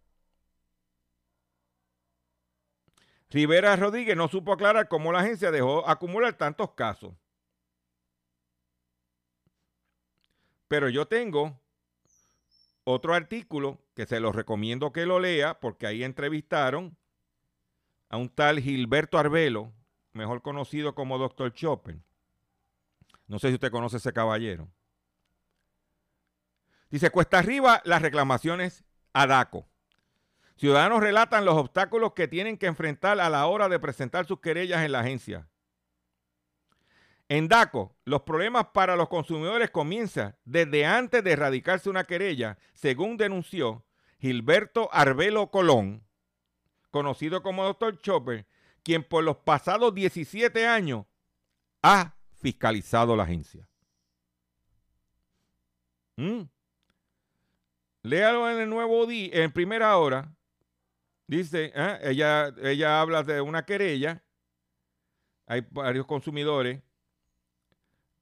Rivera 3.31 3.77
Rodríguez 3.77 4.17
no 4.17 4.29
supo 4.29 4.53
aclarar 4.53 4.89
cómo 4.89 5.13
la 5.13 5.21
agencia 5.21 5.51
dejó 5.51 5.89
acumular 5.89 6.35
tantos 6.35 6.73
casos. 6.73 7.15
Pero 10.69 10.89
yo 10.89 11.07
tengo 11.07 11.61
otro 12.89 13.15
artículo 13.15 13.83
que 13.95 14.07
se 14.07 14.21
lo 14.21 14.31
recomiendo 14.31 14.93
que 14.93 15.07
lo 15.07 15.19
lea 15.19 15.59
porque 15.59 15.89
ahí 15.89 16.05
entrevistaron 16.05 16.97
a 18.09 18.17
un 18.17 18.29
tal 18.29 18.61
Gilberto 18.61 19.19
Arbelo, 19.19 19.73
mejor 20.13 20.41
conocido 20.41 20.95
como 20.95 21.19
Dr. 21.19 21.53
Chopin. 21.53 22.05
No 23.27 23.41
sé 23.41 23.49
si 23.49 23.55
usted 23.55 23.73
conoce 23.73 23.97
ese 23.97 24.13
caballero. 24.13 24.69
Dice, 26.89 27.11
cuesta 27.11 27.41
arriba 27.41 27.83
las 27.85 28.03
reclamaciones 28.03 28.85
a 29.13 29.27
DACO. 29.27 29.67
Ciudadanos 30.55 31.01
relatan 31.01 31.45
los 31.45 31.57
obstáculos 31.57 32.13
que 32.13 32.29
tienen 32.29 32.57
que 32.57 32.67
enfrentar 32.67 33.19
a 33.19 33.29
la 33.29 33.47
hora 33.47 33.69
de 33.69 33.81
presentar 33.81 34.27
sus 34.27 34.39
querellas 34.39 34.85
en 34.85 34.93
la 34.93 35.01
agencia. 35.01 35.49
En 37.29 37.49
DACO, 37.49 37.97
los 38.05 38.23
problemas 38.23 38.67
para 38.73 38.95
los 38.95 39.09
consumidores 39.09 39.71
comienzan 39.71 40.37
desde 40.45 40.87
antes 40.87 41.25
de 41.25 41.33
erradicarse 41.33 41.91
una 41.91 42.05
querella, 42.05 42.57
según 42.73 43.17
denunció 43.17 43.85
Gilberto 44.21 44.89
Arbelo 44.93 45.51
Colón, 45.51 46.05
conocido 46.93 47.43
como 47.43 47.65
Dr. 47.65 48.01
Chopper, 48.01 48.47
quien 48.85 49.03
por 49.03 49.25
los 49.25 49.39
pasados 49.39 49.93
17 49.93 50.67
años 50.67 51.05
ha 51.83 52.15
fiscalizado 52.41 53.17
la 53.17 53.25
agencia. 53.25 53.69
¿Mm? 56.17 56.43
Léalo 58.03 58.49
en 58.49 58.61
el 58.61 58.71
nuevo 58.71 59.05
día, 59.05 59.31
en 59.43 59.53
primera 59.53 59.97
hora. 59.97 60.33
Dice, 61.27 61.73
¿eh? 61.75 61.99
ella, 62.03 62.55
ella 62.63 63.01
habla 63.01 63.25
de 63.25 63.41
una 63.41 63.65
querella. 63.65 64.23
Hay 65.49 65.67
varios 65.71 66.07
consumidores 66.07 66.86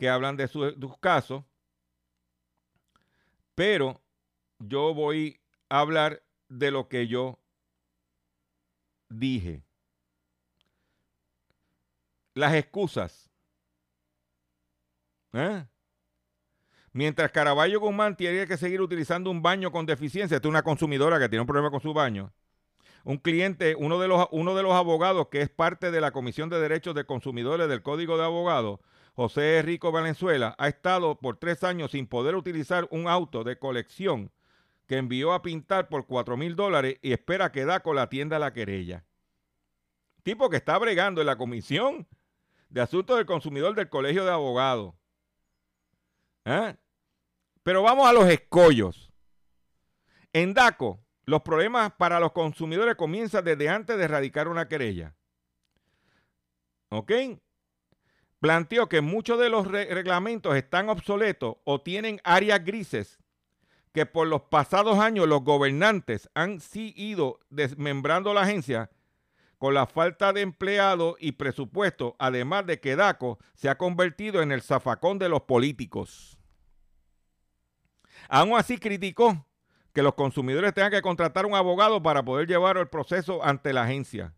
que 0.04 0.10
hablan 0.10 0.36
de 0.36 0.48
sus 0.48 0.74
casos. 1.00 1.44
Pero 3.54 4.02
yo 4.58 4.92
voy 4.92 5.40
a 5.70 5.80
hablar 5.80 6.22
de 6.50 6.70
lo 6.70 6.88
que 6.90 7.08
yo 7.08 7.38
dije. 9.08 9.62
Las 12.34 12.52
excusas. 12.52 13.30
¿Eh? 15.32 15.64
Mientras 16.92 17.32
Caraballo 17.32 17.80
Guzmán 17.80 18.14
tiene 18.14 18.46
que 18.46 18.58
seguir 18.58 18.82
utilizando 18.82 19.30
un 19.30 19.40
baño 19.40 19.72
con 19.72 19.86
deficiencia, 19.86 20.36
esta 20.36 20.48
es 20.48 20.50
una 20.50 20.62
consumidora 20.62 21.18
que 21.18 21.30
tiene 21.30 21.40
un 21.40 21.46
problema 21.46 21.70
con 21.70 21.80
su 21.80 21.94
baño. 21.94 22.30
Un 23.04 23.16
cliente, 23.16 23.74
uno 23.74 23.98
de, 23.98 24.08
los, 24.08 24.28
uno 24.32 24.54
de 24.54 24.62
los 24.62 24.74
abogados 24.74 25.28
que 25.28 25.40
es 25.40 25.48
parte 25.48 25.90
de 25.90 26.02
la 26.02 26.10
Comisión 26.10 26.50
de 26.50 26.60
Derechos 26.60 26.94
de 26.94 27.06
Consumidores 27.06 27.70
del 27.70 27.82
Código 27.82 28.18
de 28.18 28.24
Abogados, 28.24 28.80
José 29.14 29.62
Rico 29.62 29.92
Valenzuela, 29.92 30.56
ha 30.58 30.68
estado 30.68 31.16
por 31.18 31.36
tres 31.36 31.62
años 31.62 31.92
sin 31.92 32.06
poder 32.08 32.34
utilizar 32.34 32.88
un 32.90 33.06
auto 33.06 33.44
de 33.44 33.58
colección 33.58 34.32
que 34.86 34.96
envió 34.96 35.32
a 35.32 35.42
pintar 35.42 35.88
por 35.88 36.06
cuatro 36.06 36.36
mil 36.36 36.56
dólares 36.56 36.98
y 37.00 37.12
espera 37.12 37.52
que 37.52 37.64
DACO 37.64 37.94
la 37.94 38.02
atienda 38.02 38.38
la 38.38 38.52
querella. 38.52 39.04
Tipo 40.24 40.50
que 40.50 40.56
está 40.56 40.76
bregando 40.78 41.20
en 41.20 41.28
la 41.28 41.36
Comisión 41.36 42.08
de 42.68 42.80
Asuntos 42.80 43.16
del 43.16 43.26
Consumidor 43.26 43.74
del 43.76 43.88
Colegio 43.88 44.24
de 44.24 44.32
Abogados. 44.32 44.94
¿Eh? 46.44 46.74
Pero 47.62 47.82
vamos 47.82 48.08
a 48.08 48.12
los 48.12 48.28
escollos. 48.28 49.12
En 50.32 50.54
DACO, 50.54 51.00
los 51.24 51.42
problemas 51.42 51.92
para 51.92 52.18
los 52.18 52.32
consumidores 52.32 52.96
comienzan 52.96 53.44
desde 53.44 53.68
antes 53.68 53.96
de 53.96 54.04
erradicar 54.04 54.48
una 54.48 54.68
querella. 54.68 55.14
¿Ok? 56.88 57.12
Planteó 58.44 58.90
que 58.90 59.00
muchos 59.00 59.40
de 59.40 59.48
los 59.48 59.66
reglamentos 59.66 60.54
están 60.54 60.90
obsoletos 60.90 61.56
o 61.64 61.80
tienen 61.80 62.20
áreas 62.24 62.62
grises 62.62 63.18
que 63.94 64.04
por 64.04 64.26
los 64.26 64.42
pasados 64.42 64.98
años 64.98 65.26
los 65.26 65.42
gobernantes 65.42 66.28
han 66.34 66.58
ido 66.74 67.40
desmembrando 67.48 68.34
la 68.34 68.42
agencia 68.42 68.90
con 69.56 69.72
la 69.72 69.86
falta 69.86 70.34
de 70.34 70.42
empleados 70.42 71.16
y 71.20 71.32
presupuesto, 71.32 72.16
además 72.18 72.66
de 72.66 72.80
que 72.80 72.96
DACO 72.96 73.38
se 73.54 73.70
ha 73.70 73.78
convertido 73.78 74.42
en 74.42 74.52
el 74.52 74.60
zafacón 74.60 75.18
de 75.18 75.30
los 75.30 75.40
políticos. 75.44 76.36
Aún 78.28 78.58
así 78.58 78.76
criticó 78.76 79.46
que 79.94 80.02
los 80.02 80.16
consumidores 80.16 80.74
tengan 80.74 80.90
que 80.90 81.00
contratar 81.00 81.46
un 81.46 81.54
abogado 81.54 82.02
para 82.02 82.22
poder 82.22 82.46
llevar 82.46 82.76
el 82.76 82.88
proceso 82.88 83.42
ante 83.42 83.72
la 83.72 83.84
agencia. 83.84 84.34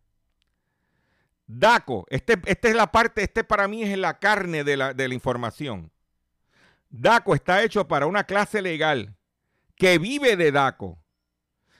DACO, 1.46 2.06
este, 2.08 2.40
esta 2.46 2.68
es 2.68 2.74
la 2.74 2.90
parte, 2.90 3.22
este 3.22 3.44
para 3.44 3.68
mí 3.68 3.82
es 3.82 3.96
la 3.96 4.18
carne 4.18 4.64
de 4.64 4.76
la, 4.76 4.94
de 4.94 5.08
la 5.08 5.14
información. 5.14 5.92
DACO 6.88 7.34
está 7.34 7.62
hecho 7.62 7.86
para 7.86 8.06
una 8.06 8.24
clase 8.24 8.62
legal 8.62 9.16
que 9.76 9.98
vive 9.98 10.36
de 10.36 10.52
DACO. 10.52 10.98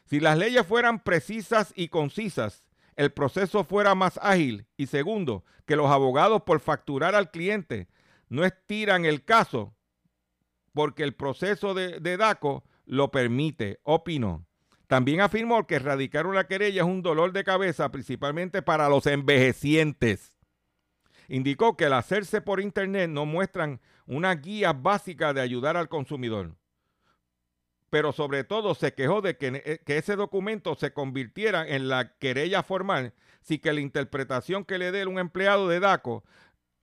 Si 0.05 0.21
las 0.21 0.39
leyes 0.39 0.65
fueran 0.67 1.03
precisas 1.03 1.73
y 1.75 1.89
concisas, 1.89 2.69
el 2.95 3.13
proceso 3.13 3.65
fuera 3.65 3.95
más 3.95 4.19
ágil. 4.23 4.67
Y 4.77 4.87
segundo, 4.87 5.45
que 5.67 5.77
los 5.77 5.91
abogados 5.91 6.43
por 6.43 6.61
facturar 6.61 7.15
al 7.15 7.31
cliente 7.31 7.89
no 8.29 8.45
estiran 8.45 9.05
el 9.05 9.25
caso, 9.25 9.75
porque 10.73 11.03
el 11.03 11.15
proceso 11.15 11.75
de, 11.75 12.17
DACO 12.17 12.65
lo 12.85 13.11
permite, 13.11 13.81
opinó. 13.83 14.46
También 14.87 15.21
afirmó 15.21 15.67
que 15.67 15.77
erradicar 15.77 16.27
una 16.27 16.47
querella 16.47 16.83
es 16.83 16.89
un 16.89 17.03
dolor 17.03 17.33
de 17.33 17.45
cabeza, 17.45 17.91
principalmente 17.91 18.63
para 18.63 18.89
los 18.89 19.07
envejecientes. 19.07 20.33
Indicó 21.29 21.77
que 21.77 21.87
al 21.87 21.95
hacerse 21.95 22.41
por 22.41 22.61
internet 22.61 23.11
no 23.11 23.27
muestran 23.27 23.81
una 24.07 24.35
guía 24.37 24.73
básica 24.73 25.33
de 25.33 25.41
ayudar 25.41 25.77
al 25.77 25.89
consumidor. 25.89 26.55
Pero 27.91 28.13
sobre 28.13 28.45
todo 28.45 28.75
se 28.75 28.95
quejó 28.95 29.23
de 29.23 29.37
que, 29.37 29.63
eh, 29.65 29.81
que 29.85 29.99
ese 29.99 30.15
documento 30.15 30.77
se 30.77 30.93
convirtiera 30.93 31.67
en 31.67 31.89
la 31.89 32.17
querella 32.19 32.63
formal, 32.63 33.13
si 33.41 33.59
que 33.59 33.73
la 33.73 33.81
interpretación 33.81 34.65
que 34.65 34.79
le 34.79 34.93
dé 34.93 35.05
un 35.07 35.19
empleado 35.19 35.69
de 35.69 35.81
DACO 35.81 36.25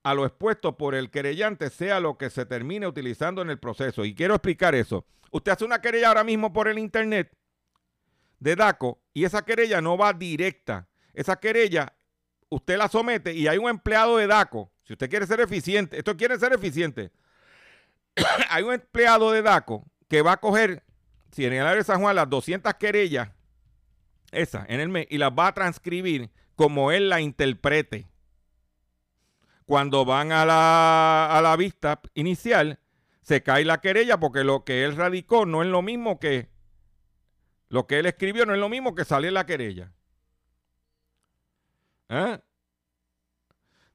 a 0.02 0.12
lo 0.12 0.26
expuesto 0.26 0.76
por 0.76 0.94
el 0.94 1.10
querellante 1.10 1.70
sea 1.70 2.00
lo 2.00 2.18
que 2.18 2.28
se 2.28 2.44
termine 2.44 2.86
utilizando 2.86 3.40
en 3.40 3.48
el 3.48 3.58
proceso. 3.58 4.04
Y 4.04 4.14
quiero 4.14 4.34
explicar 4.34 4.74
eso. 4.74 5.06
Usted 5.30 5.52
hace 5.52 5.64
una 5.64 5.80
querella 5.80 6.08
ahora 6.08 6.24
mismo 6.24 6.52
por 6.52 6.68
el 6.68 6.78
internet 6.78 7.34
de 8.44 8.56
DACO 8.56 9.00
y 9.14 9.24
esa 9.24 9.42
querella 9.42 9.80
no 9.80 9.96
va 9.96 10.12
directa. 10.12 10.86
Esa 11.14 11.36
querella 11.36 11.94
usted 12.50 12.76
la 12.76 12.88
somete 12.88 13.32
y 13.32 13.48
hay 13.48 13.56
un 13.56 13.70
empleado 13.70 14.18
de 14.18 14.26
DACO. 14.26 14.70
Si 14.84 14.92
usted 14.92 15.08
quiere 15.08 15.26
ser 15.26 15.40
eficiente, 15.40 15.96
esto 15.96 16.14
quiere 16.14 16.38
ser 16.38 16.52
eficiente. 16.52 17.10
hay 18.50 18.62
un 18.62 18.74
empleado 18.74 19.32
de 19.32 19.40
DACO 19.40 19.84
que 20.08 20.20
va 20.20 20.32
a 20.32 20.36
coger, 20.36 20.84
si 21.32 21.46
en 21.46 21.54
el 21.54 21.62
área 21.62 21.76
de 21.76 21.84
San 21.84 22.02
Juan, 22.02 22.14
las 22.14 22.28
200 22.28 22.74
querellas, 22.74 23.30
esa, 24.30 24.66
en 24.68 24.80
el 24.80 24.90
mes, 24.90 25.06
y 25.08 25.16
las 25.16 25.30
va 25.30 25.46
a 25.46 25.54
transcribir 25.54 26.30
como 26.54 26.92
él 26.92 27.08
la 27.08 27.22
interprete 27.22 28.08
cuando 29.64 30.04
van 30.04 30.32
a 30.32 30.44
la, 30.44 31.34
a 31.34 31.40
la 31.40 31.56
vista 31.56 32.02
inicial, 32.12 32.78
se 33.22 33.42
cae 33.42 33.64
la 33.64 33.80
querella 33.80 34.20
porque 34.20 34.44
lo 34.44 34.64
que 34.64 34.84
él 34.84 34.96
radicó 34.96 35.46
no 35.46 35.62
es 35.62 35.68
lo 35.68 35.80
mismo 35.80 36.20
que 36.20 36.53
lo 37.68 37.86
que 37.86 37.98
él 37.98 38.06
escribió, 38.06 38.46
no 38.46 38.54
es 38.54 38.60
lo 38.60 38.68
mismo 38.68 38.94
que 38.94 39.04
sale 39.04 39.30
la 39.30 39.46
querella. 39.46 39.92
¿Eh? 42.08 42.38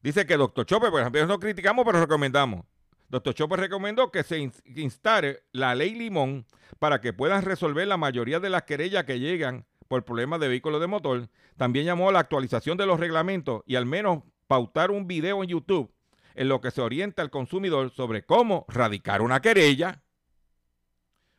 Dice 0.02 0.26
que 0.26 0.38
doctor 0.38 0.66
Chopper, 0.66 0.92
por 0.92 1.02
ejemplo, 1.02 1.26
no 1.26 1.40
criticamos, 1.40 1.86
pero 1.86 2.00
recomendamos. 2.00 2.66
Doctor 3.10 3.34
Chopper 3.34 3.60
recomendó 3.60 4.12
que 4.12 4.24
se 4.24 4.52
instale 4.76 5.44
la 5.52 5.74
ley 5.76 5.96
Limón 5.96 6.46
para 6.78 7.02
que 7.02 7.12
puedan 7.12 7.44
resolver 7.44 7.88
la 7.88 7.98
mayoría 7.98 8.40
de 8.40 8.50
las 8.50 8.64
querellas 8.64 9.04
que 9.06 9.20
llegan 9.20 9.66
por 9.88 10.06
problemas 10.06 10.40
de 10.40 10.48
vehículos 10.48 10.80
de 10.80 10.88
motor. 10.88 11.28
También 11.58 11.86
llamó 11.86 12.10
a 12.10 12.12
la 12.12 12.20
actualización 12.20 12.78
de 12.78 12.86
los 12.86 13.00
reglamentos 13.00 13.64
y 13.66 13.76
al 13.76 13.86
menos 13.86 14.24
pautar 14.48 14.92
un 14.92 15.08
video 15.08 15.44
en 15.44 15.50
YouTube 15.50 15.92
en 16.36 16.48
lo 16.48 16.62
que 16.62 16.72
se 16.72 16.82
orienta 16.82 17.22
al 17.22 17.32
consumidor 17.32 17.90
sobre 17.90 18.24
cómo 18.24 18.66
radicar 18.70 19.22
una 19.22 19.42
querella. 19.42 20.04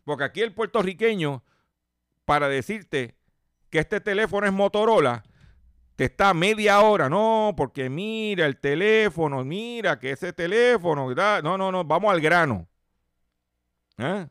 Porque 0.04 0.24
aquí 0.24 0.40
el 0.42 0.52
puertorriqueño, 0.52 1.44
para 2.30 2.48
decirte 2.48 3.16
que 3.70 3.80
este 3.80 4.00
teléfono 4.00 4.46
es 4.46 4.52
Motorola, 4.52 5.24
te 5.96 6.04
está 6.04 6.32
media 6.32 6.80
hora. 6.80 7.08
No, 7.08 7.54
porque 7.56 7.90
mira 7.90 8.46
el 8.46 8.56
teléfono, 8.56 9.44
mira 9.44 9.98
que 9.98 10.12
ese 10.12 10.32
teléfono. 10.32 11.12
No, 11.12 11.58
no, 11.58 11.72
no, 11.72 11.84
vamos 11.84 12.12
al 12.12 12.20
grano. 12.20 12.68
¿Eh? 13.98 14.28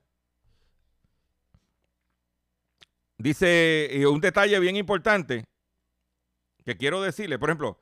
Dice 3.18 4.08
un 4.10 4.22
detalle 4.22 4.58
bien 4.62 4.78
importante 4.78 5.44
que 6.64 6.78
quiero 6.78 7.02
decirle, 7.02 7.38
por 7.38 7.50
ejemplo, 7.50 7.82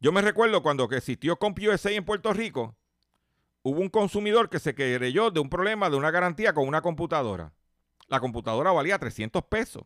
Yo 0.00 0.12
me 0.12 0.22
recuerdo 0.22 0.62
cuando 0.62 0.88
que 0.88 0.96
existió 0.96 1.36
CompUSA 1.36 1.90
en 1.90 2.06
Puerto 2.06 2.32
Rico, 2.32 2.74
hubo 3.62 3.80
un 3.80 3.90
consumidor 3.90 4.48
que 4.48 4.60
se 4.60 4.74
querelló 4.74 5.30
de 5.30 5.40
un 5.40 5.50
problema 5.50 5.90
de 5.90 5.96
una 5.96 6.10
garantía 6.10 6.54
con 6.54 6.66
una 6.66 6.80
computadora. 6.80 7.52
La 8.08 8.20
computadora 8.20 8.72
valía 8.72 8.98
300 8.98 9.44
pesos. 9.44 9.84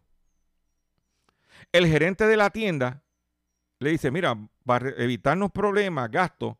El 1.71 1.87
gerente 1.87 2.27
de 2.27 2.37
la 2.37 2.51
tienda 2.51 3.03
le 3.79 3.91
dice, 3.91 4.11
mira, 4.11 4.37
para 4.65 4.91
evitarnos 4.91 5.51
problemas, 5.51 6.11
gastos, 6.11 6.57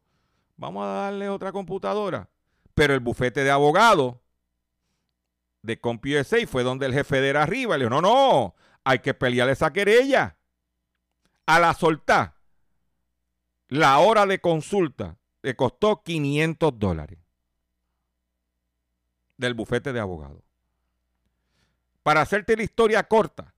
vamos 0.57 0.85
a 0.85 0.89
darle 0.89 1.29
otra 1.29 1.53
computadora. 1.53 2.29
Pero 2.75 2.95
el 2.95 3.01
bufete 3.01 3.45
de 3.45 3.51
abogados 3.51 4.17
de 5.63 5.81
CompUSA 5.81 6.39
fue 6.47 6.65
donde 6.65 6.87
el 6.87 6.93
jefe 6.93 7.21
de 7.21 7.29
era 7.29 7.45
arriba 7.45 7.79
le 7.79 7.85
dijo, 7.85 8.01
no, 8.01 8.03
no, 8.03 8.55
hay 8.85 8.99
que 8.99 9.15
pelear 9.15 9.49
esa 9.49 9.73
querella. 9.73 10.37
A 11.47 11.59
la 11.59 11.75
soltar, 11.75 12.35
la 13.69 13.99
hora 13.99 14.27
de 14.27 14.41
consulta 14.41 15.17
le 15.43 15.57
costó 15.57 16.03
500 16.03 16.79
dólares 16.79 17.19
del 19.37 19.55
bufete 19.55 19.93
de 19.93 20.01
abogados. 20.01 20.43
Para 22.03 22.23
hacerte 22.23 22.57
la 22.57 22.65
historia 22.65 23.03
corta, 23.05 23.55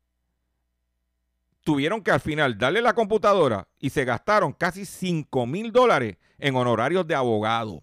tuvieron 1.62 2.02
que 2.02 2.10
al 2.10 2.20
final 2.20 2.58
darle 2.58 2.82
la 2.82 2.92
computadora 2.92 3.66
y 3.78 3.90
se 3.90 4.04
gastaron 4.04 4.52
casi 4.52 4.84
5 4.84 5.46
mil 5.46 5.72
dólares 5.72 6.18
en 6.38 6.56
honorarios 6.56 7.06
de 7.06 7.14
abogado. 7.14 7.82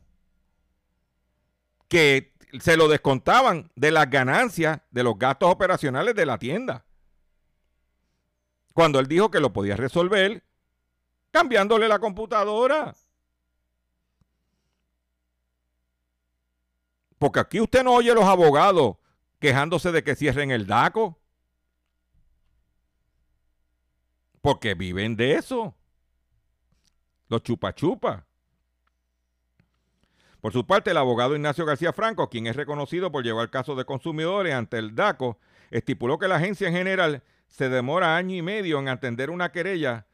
Que 1.88 2.32
se 2.60 2.78
lo 2.78 2.88
descontaban 2.88 3.72
de 3.76 3.92
las 3.92 4.10
ganancias 4.10 4.82
de 4.92 5.04
los 5.04 5.18
gastos 5.18 5.50
operacionales 5.50 6.16
de 6.16 6.26
la 6.26 6.38
tienda. 6.38 6.86
Cuando 8.74 9.00
él 9.00 9.08
dijo 9.08 9.32
que 9.32 9.40
lo 9.40 9.52
podía 9.52 9.76
resolver 9.76 10.44
cambiándole 11.32 11.88
la 11.88 12.00
computadora. 12.00 12.94
Porque 17.18 17.40
aquí 17.40 17.60
usted 17.60 17.84
no 17.84 17.94
oye 17.94 18.14
los 18.14 18.26
abogados 18.26 18.98
quejándose 19.42 19.92
de 19.92 20.04
que 20.04 20.16
cierren 20.16 20.52
el 20.52 20.68
DACO. 20.68 21.20
Porque 24.40 24.76
viven 24.76 25.18
de 25.18 25.34
eso. 25.34 25.76
Los 27.28 27.44
chupa 27.44 27.74
chupa. 27.74 28.26
Por 30.40 30.54
su 30.54 30.66
parte, 30.66 30.92
el 30.92 30.98
abogado 30.98 31.36
Ignacio 31.36 31.66
García 31.66 31.92
Franco, 31.92 32.30
quien 32.30 32.48
es 32.48 32.56
reconocido 32.56 33.12
por 33.12 33.24
llevar 33.24 33.50
casos 33.50 33.78
de 33.78 33.86
consumidores 33.86 34.54
ante 34.54 34.78
el 34.78 34.96
DACO, 34.96 35.40
estipuló 35.72 36.18
que 36.18 36.28
la 36.28 36.36
agencia 36.36 36.68
en 36.68 36.74
general 36.74 37.24
se 37.48 37.70
demora 37.70 38.18
año 38.18 38.36
y 38.36 38.42
medio 38.42 38.80
en 38.80 38.90
atender 38.90 39.30
una 39.30 39.52
querella, 39.52 40.08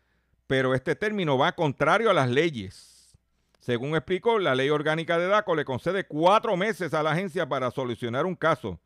pero 0.47 0.73
este 0.73 0.95
término 0.95 1.37
va 1.37 1.53
contrario 1.53 2.09
a 2.09 2.13
las 2.13 2.29
leyes. 2.29 3.17
Según 3.59 3.95
explicó, 3.95 4.39
la 4.39 4.55
ley 4.55 4.69
orgánica 4.69 5.17
de 5.17 5.27
DACO 5.27 5.55
le 5.55 5.65
concede 5.65 6.05
cuatro 6.05 6.55
meses 6.55 6.93
a 6.93 7.03
la 7.03 7.11
agencia 7.11 7.47
para 7.47 7.71
solucionar 7.71 8.25
un 8.25 8.35
caso, 8.35 8.79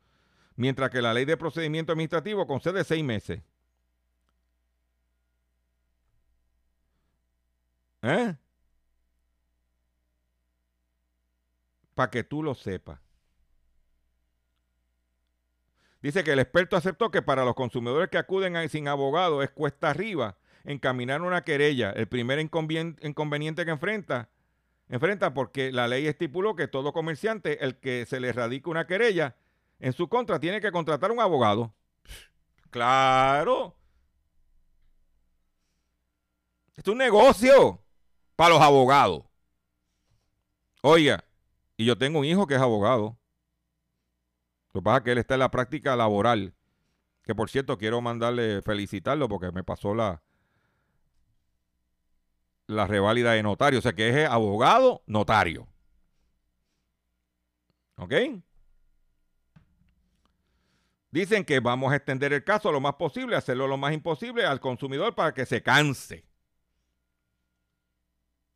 mientras 0.56 0.90
que 0.90 1.02
la 1.02 1.14
ley 1.14 1.24
de 1.24 1.36
procedimiento 1.36 1.92
administrativo 1.92 2.46
concede 2.46 2.84
seis 2.84 3.04
meses. 3.04 3.42
¿Eh? 8.02 8.34
Para 11.94 12.10
que 12.10 12.24
tú 12.24 12.42
lo 12.42 12.54
sepas. 12.54 12.98
Dice 16.00 16.24
que 16.24 16.32
el 16.32 16.40
experto 16.40 16.76
aceptó 16.76 17.10
que 17.12 17.22
para 17.22 17.44
los 17.44 17.54
consumidores 17.54 18.10
que 18.10 18.18
acuden 18.18 18.68
sin 18.68 18.88
abogado 18.88 19.42
es 19.42 19.50
cuesta 19.50 19.90
arriba 19.90 20.36
encaminar 20.64 21.22
una 21.22 21.44
querella. 21.44 21.90
El 21.90 22.08
primer 22.08 22.40
inconveniente 22.40 23.64
que 23.64 23.70
enfrenta, 23.70 24.28
enfrenta 24.88 25.32
porque 25.32 25.70
la 25.70 25.86
ley 25.86 26.06
estipuló 26.06 26.56
que 26.56 26.66
todo 26.66 26.92
comerciante, 26.92 27.64
el 27.64 27.76
que 27.76 28.04
se 28.06 28.18
le 28.18 28.32
radica 28.32 28.70
una 28.70 28.86
querella 28.86 29.36
en 29.82 29.92
su 29.92 30.08
contra, 30.08 30.38
tiene 30.38 30.60
que 30.60 30.72
contratar 30.72 31.10
un 31.10 31.20
abogado. 31.20 31.74
Claro. 32.70 33.76
es 36.74 36.88
un 36.88 36.96
negocio 36.96 37.82
para 38.34 38.54
los 38.54 38.62
abogados. 38.62 39.24
Oiga, 40.80 41.22
y 41.76 41.84
yo 41.84 41.98
tengo 41.98 42.20
un 42.20 42.24
hijo 42.24 42.46
que 42.46 42.54
es 42.54 42.60
abogado. 42.62 43.18
Lo 44.72 44.80
que 44.80 44.84
pasa 44.84 44.98
es 44.98 45.04
que 45.04 45.12
él 45.12 45.18
está 45.18 45.34
en 45.34 45.40
la 45.40 45.50
práctica 45.50 45.94
laboral. 45.96 46.54
Que 47.24 47.34
por 47.34 47.50
cierto, 47.50 47.76
quiero 47.76 48.00
mandarle 48.00 48.62
felicitarlo 48.62 49.28
porque 49.28 49.52
me 49.52 49.64
pasó 49.64 49.94
la, 49.94 50.22
la 52.68 52.86
reválida 52.86 53.32
de 53.32 53.42
notario. 53.42 53.80
O 53.80 53.82
sea 53.82 53.92
que 53.92 54.08
es 54.08 54.30
abogado 54.30 55.02
notario. 55.06 55.68
¿Ok? 57.96 58.14
Dicen 61.12 61.44
que 61.44 61.60
vamos 61.60 61.92
a 61.92 61.96
extender 61.96 62.32
el 62.32 62.42
caso 62.42 62.72
lo 62.72 62.80
más 62.80 62.94
posible, 62.94 63.36
hacerlo 63.36 63.68
lo 63.68 63.76
más 63.76 63.92
imposible 63.92 64.46
al 64.46 64.60
consumidor 64.60 65.14
para 65.14 65.34
que 65.34 65.44
se 65.44 65.62
canse. 65.62 66.24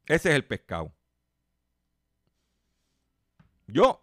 Ese 0.06 0.30
es 0.30 0.34
el 0.34 0.46
pescado. 0.46 0.90
Yo, 3.66 4.02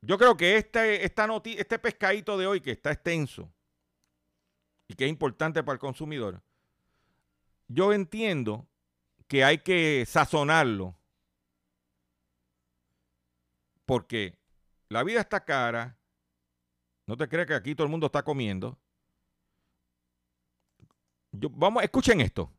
yo 0.00 0.16
creo 0.16 0.34
que 0.36 0.56
este, 0.56 1.04
esta 1.04 1.28
este 1.44 1.78
pescadito 1.78 2.38
de 2.38 2.46
hoy 2.46 2.60
que 2.62 2.70
está 2.70 2.92
extenso 2.92 3.52
y 4.88 4.94
que 4.94 5.04
es 5.04 5.10
importante 5.10 5.62
para 5.62 5.74
el 5.74 5.80
consumidor, 5.80 6.40
yo 7.68 7.92
entiendo 7.92 8.66
que 9.28 9.44
hay 9.44 9.58
que 9.58 10.06
sazonarlo 10.08 10.96
porque 13.84 14.38
la 14.88 15.02
vida 15.02 15.20
está 15.20 15.44
cara. 15.44 15.98
No 17.12 17.18
te 17.18 17.28
creas 17.28 17.46
que 17.46 17.52
aquí 17.52 17.74
todo 17.74 17.84
el 17.84 17.90
mundo 17.90 18.06
está 18.06 18.22
comiendo. 18.22 18.78
Yo, 21.30 21.50
vamos, 21.50 21.82
escuchen 21.82 22.22
esto. 22.22 22.50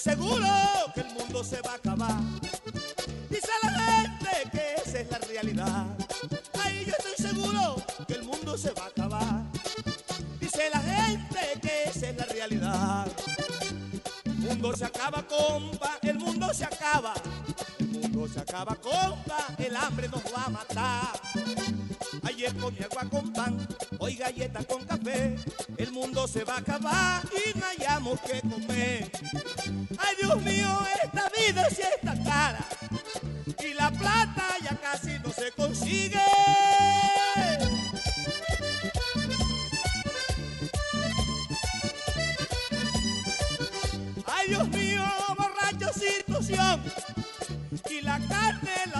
seguro 0.00 0.46
que 0.94 1.02
el 1.02 1.12
mundo 1.12 1.44
se 1.44 1.60
va 1.60 1.72
a 1.72 1.74
acabar. 1.76 2.20
Dice 3.28 3.48
la 3.62 3.70
gente 3.70 4.50
que 4.50 4.74
esa 4.74 5.00
es 5.00 5.10
la 5.12 5.18
realidad. 5.18 5.79
Mundo 14.60 14.76
se 14.76 14.84
acaba, 14.84 15.22
compa, 15.22 15.98
el 16.02 16.18
mundo 16.18 16.52
se 16.52 16.64
acaba. 16.66 17.14
El 17.78 18.10
mundo 18.10 18.28
se 18.28 18.40
acaba, 18.40 18.76
compa, 18.76 19.46
el 19.56 19.74
hambre 19.74 20.06
nos 20.08 20.22
va 20.24 20.44
a 20.44 20.50
matar. 20.50 21.20
Ayer 22.24 22.54
comí 22.56 22.76
agua 22.82 23.08
con 23.10 23.32
pan, 23.32 23.66
hoy 23.98 24.16
galletas 24.16 24.66
con 24.66 24.84
café. 24.84 25.38
El 25.78 25.92
mundo 25.92 26.28
se 26.28 26.44
va 26.44 26.56
a 26.56 26.58
acabar 26.58 27.22
y 27.32 27.58
no 27.58 27.64
hayamos 27.64 28.20
que 28.20 28.40
comer. 28.42 29.10
Ay 29.98 30.16
Dios 30.20 30.42
mío, 30.42 30.86
esta 31.04 31.30
vida 31.30 31.70
sí 31.70 31.82
está 31.96 32.22
cara 32.22 32.62
y 33.64 33.72
la 33.72 33.90
plata 33.90 34.44
ya 34.62 34.76
casi 34.76 35.18
no 35.20 35.32
se 35.32 35.52
consigue. 35.52 36.20
Y 48.30 48.90
la 48.90 48.99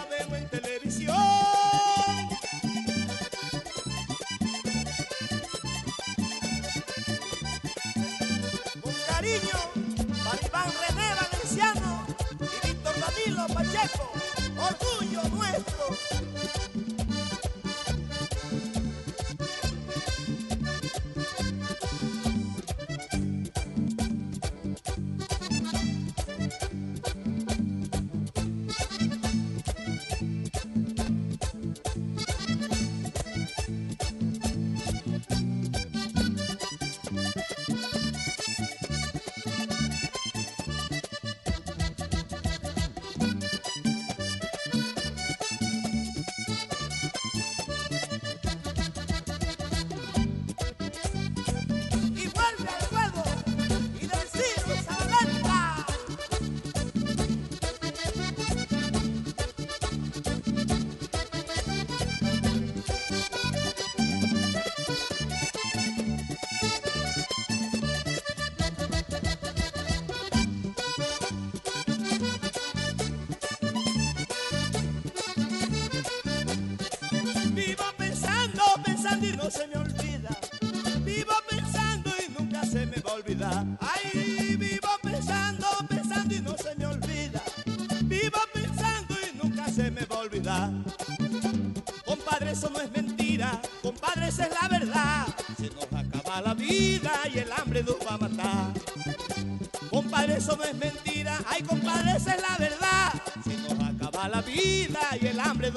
y 105.61 105.67
el 105.67 105.73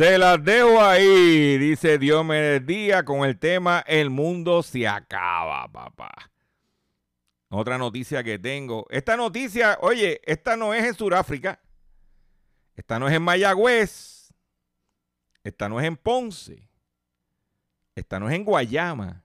Se 0.00 0.16
las 0.16 0.42
dejo 0.42 0.80
ahí, 0.80 1.58
dice 1.58 1.98
Diomedes 1.98 2.64
Díaz 2.64 3.02
con 3.02 3.22
el 3.28 3.38
tema 3.38 3.84
El 3.86 4.08
mundo 4.08 4.62
se 4.62 4.88
acaba, 4.88 5.70
papá. 5.70 6.32
Otra 7.50 7.76
noticia 7.76 8.24
que 8.24 8.38
tengo. 8.38 8.86
Esta 8.88 9.14
noticia, 9.14 9.76
oye, 9.82 10.22
esta 10.24 10.56
no 10.56 10.72
es 10.72 10.86
en 10.86 10.94
Sudáfrica. 10.94 11.60
Esta 12.74 12.98
no 12.98 13.08
es 13.08 13.14
en 13.14 13.20
Mayagüez. 13.20 14.32
Esta 15.44 15.68
no 15.68 15.78
es 15.78 15.86
en 15.86 15.98
Ponce. 15.98 16.66
Esta 17.94 18.18
no 18.18 18.30
es 18.30 18.36
en 18.36 18.44
Guayama. 18.46 19.22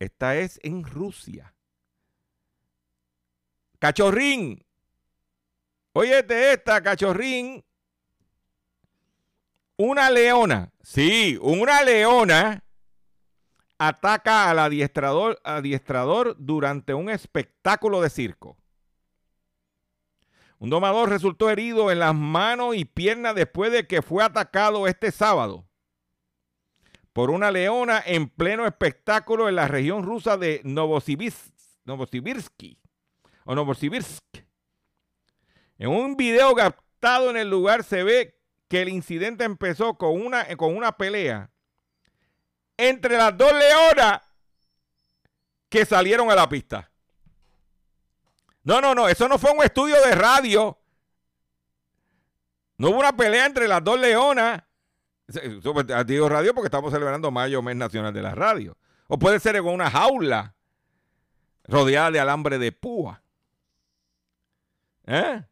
Esta 0.00 0.38
es 0.38 0.58
en 0.64 0.82
Rusia. 0.82 1.54
Cachorrín. 3.78 4.66
Óyete 5.92 6.52
esta, 6.52 6.82
cachorrín. 6.82 7.64
Una 9.82 10.10
leona, 10.10 10.74
sí, 10.82 11.38
una 11.40 11.82
leona 11.82 12.62
ataca 13.78 14.50
al 14.50 14.58
adiestrador, 14.58 16.36
durante 16.38 16.92
un 16.92 17.08
espectáculo 17.08 18.02
de 18.02 18.10
circo. 18.10 18.58
Un 20.58 20.68
domador 20.68 21.08
resultó 21.08 21.48
herido 21.48 21.90
en 21.90 22.00
las 22.00 22.14
manos 22.14 22.76
y 22.76 22.84
piernas 22.84 23.34
después 23.34 23.72
de 23.72 23.86
que 23.86 24.02
fue 24.02 24.22
atacado 24.22 24.86
este 24.86 25.10
sábado 25.10 25.66
por 27.14 27.30
una 27.30 27.50
leona 27.50 28.02
en 28.04 28.28
pleno 28.28 28.66
espectáculo 28.66 29.48
en 29.48 29.56
la 29.56 29.66
región 29.66 30.02
rusa 30.02 30.36
de 30.36 30.60
Novosibirsk, 30.62 31.54
Novosibirsky 31.86 32.78
o 33.46 33.54
Novosibirsk. 33.54 34.44
En 35.78 35.88
un 35.88 36.18
video 36.18 36.54
captado 36.54 37.30
en 37.30 37.38
el 37.38 37.48
lugar 37.48 37.82
se 37.82 38.02
ve 38.02 38.39
que 38.70 38.82
el 38.82 38.88
incidente 38.88 39.42
empezó 39.42 39.94
con 39.94 40.24
una, 40.24 40.46
con 40.56 40.76
una 40.76 40.92
pelea 40.92 41.50
entre 42.76 43.16
las 43.16 43.36
dos 43.36 43.52
leonas 43.52 44.22
que 45.68 45.84
salieron 45.84 46.30
a 46.30 46.36
la 46.36 46.48
pista. 46.48 46.88
No, 48.62 48.80
no, 48.80 48.94
no, 48.94 49.08
eso 49.08 49.26
no 49.28 49.38
fue 49.38 49.50
un 49.50 49.64
estudio 49.64 49.96
de 50.06 50.14
radio. 50.14 50.78
No 52.78 52.90
hubo 52.90 53.00
una 53.00 53.16
pelea 53.16 53.44
entre 53.44 53.66
las 53.66 53.82
dos 53.82 53.98
leonas. 53.98 54.62
Pues, 55.26 56.06
Digo 56.06 56.28
radio 56.28 56.54
porque 56.54 56.68
estamos 56.68 56.92
celebrando 56.92 57.32
mayo, 57.32 57.62
mes 57.62 57.74
nacional 57.74 58.14
de 58.14 58.22
la 58.22 58.36
radio. 58.36 58.78
O 59.08 59.18
puede 59.18 59.40
ser 59.40 59.56
en 59.56 59.66
una 59.66 59.90
jaula 59.90 60.54
rodeada 61.64 62.12
de 62.12 62.20
alambre 62.20 62.56
de 62.56 62.70
púa. 62.70 63.20
¿Eh? 65.06 65.42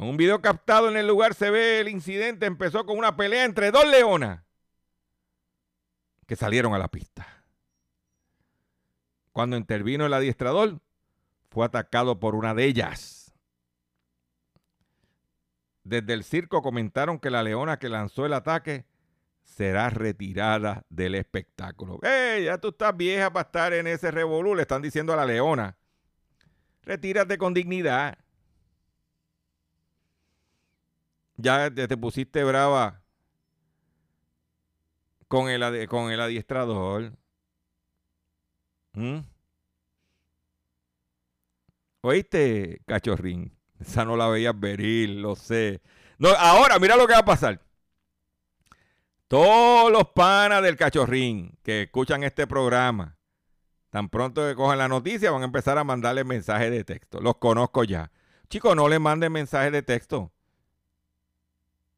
En 0.00 0.08
un 0.08 0.16
video 0.16 0.40
captado 0.40 0.88
en 0.88 0.96
el 0.96 1.06
lugar 1.06 1.34
se 1.34 1.50
ve 1.50 1.78
el 1.78 1.88
incidente. 1.88 2.46
Empezó 2.46 2.86
con 2.86 2.96
una 2.96 3.18
pelea 3.18 3.44
entre 3.44 3.70
dos 3.70 3.86
leonas 3.86 4.42
que 6.26 6.36
salieron 6.36 6.72
a 6.72 6.78
la 6.78 6.88
pista. 6.88 7.26
Cuando 9.32 9.58
intervino 9.58 10.06
el 10.06 10.14
adiestrador, 10.14 10.80
fue 11.50 11.66
atacado 11.66 12.18
por 12.18 12.34
una 12.34 12.54
de 12.54 12.64
ellas. 12.64 13.34
Desde 15.84 16.14
el 16.14 16.24
circo 16.24 16.62
comentaron 16.62 17.18
que 17.18 17.28
la 17.28 17.42
leona 17.42 17.78
que 17.78 17.90
lanzó 17.90 18.24
el 18.24 18.32
ataque 18.32 18.86
será 19.42 19.90
retirada 19.90 20.86
del 20.88 21.14
espectáculo. 21.14 21.98
¡Ey! 22.02 22.44
Ya 22.44 22.56
tú 22.56 22.68
estás 22.68 22.96
vieja 22.96 23.30
para 23.30 23.46
estar 23.46 23.74
en 23.74 23.86
ese 23.86 24.10
revolú, 24.10 24.54
le 24.54 24.62
están 24.62 24.80
diciendo 24.80 25.12
a 25.12 25.16
la 25.16 25.26
leona. 25.26 25.76
Retírate 26.84 27.36
con 27.36 27.52
dignidad. 27.52 28.16
Ya 31.40 31.72
te, 31.72 31.88
te 31.88 31.96
pusiste 31.96 32.44
brava 32.44 33.02
con 35.28 35.48
el, 35.48 35.88
con 35.88 36.10
el 36.10 36.20
adiestrador. 36.20 37.12
¿Mm? 38.94 39.20
¿Oíste, 42.02 42.82
cachorrín? 42.86 43.56
Esa 43.78 44.04
no 44.04 44.16
la 44.16 44.28
veías 44.28 44.58
venir, 44.58 45.10
lo 45.10 45.36
sé. 45.36 45.82
No, 46.18 46.30
ahora, 46.30 46.78
mira 46.78 46.96
lo 46.96 47.06
que 47.06 47.12
va 47.12 47.20
a 47.20 47.24
pasar. 47.24 47.60
Todos 49.28 49.92
los 49.92 50.08
panas 50.08 50.62
del 50.62 50.76
cachorrín 50.76 51.56
que 51.62 51.82
escuchan 51.82 52.24
este 52.24 52.48
programa, 52.48 53.16
tan 53.90 54.08
pronto 54.08 54.46
que 54.46 54.56
cojan 54.56 54.78
la 54.78 54.88
noticia, 54.88 55.30
van 55.30 55.42
a 55.42 55.46
empezar 55.46 55.78
a 55.78 55.84
mandarle 55.84 56.24
mensajes 56.24 56.72
de 56.72 56.82
texto. 56.82 57.20
Los 57.20 57.36
conozco 57.36 57.84
ya. 57.84 58.10
Chicos, 58.48 58.74
no 58.74 58.88
le 58.88 58.98
manden 58.98 59.30
mensajes 59.30 59.70
de 59.70 59.82
texto. 59.82 60.32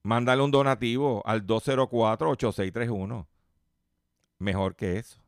Mándale 0.02 0.42
un 0.42 0.50
donativo 0.50 1.22
al 1.24 1.46
204-8631. 1.46 3.26
Mejor 4.38 4.74
que 4.74 4.98
eso. 4.98 5.20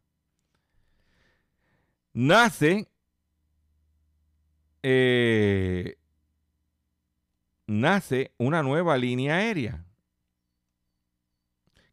Nace. 2.13 2.89
eh, 4.83 5.97
nace 7.67 8.33
una 8.37 8.63
nueva 8.63 8.99
línea 8.99 9.37
aérea 9.37 9.85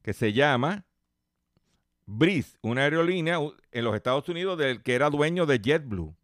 que 0.02 0.14
se 0.14 0.34
llama 0.34 0.86
Breeze, 2.06 2.58
una 2.62 2.82
aerolínea 2.82 3.38
en 3.72 3.84
los 3.84 3.96
Estados 3.96 4.28
Unidos 4.28 4.58
del 4.58 4.84
que 4.84 4.96
era 4.96 5.10
dueño 5.10 5.46
de 5.46 5.60
JetBlue. 5.60 6.16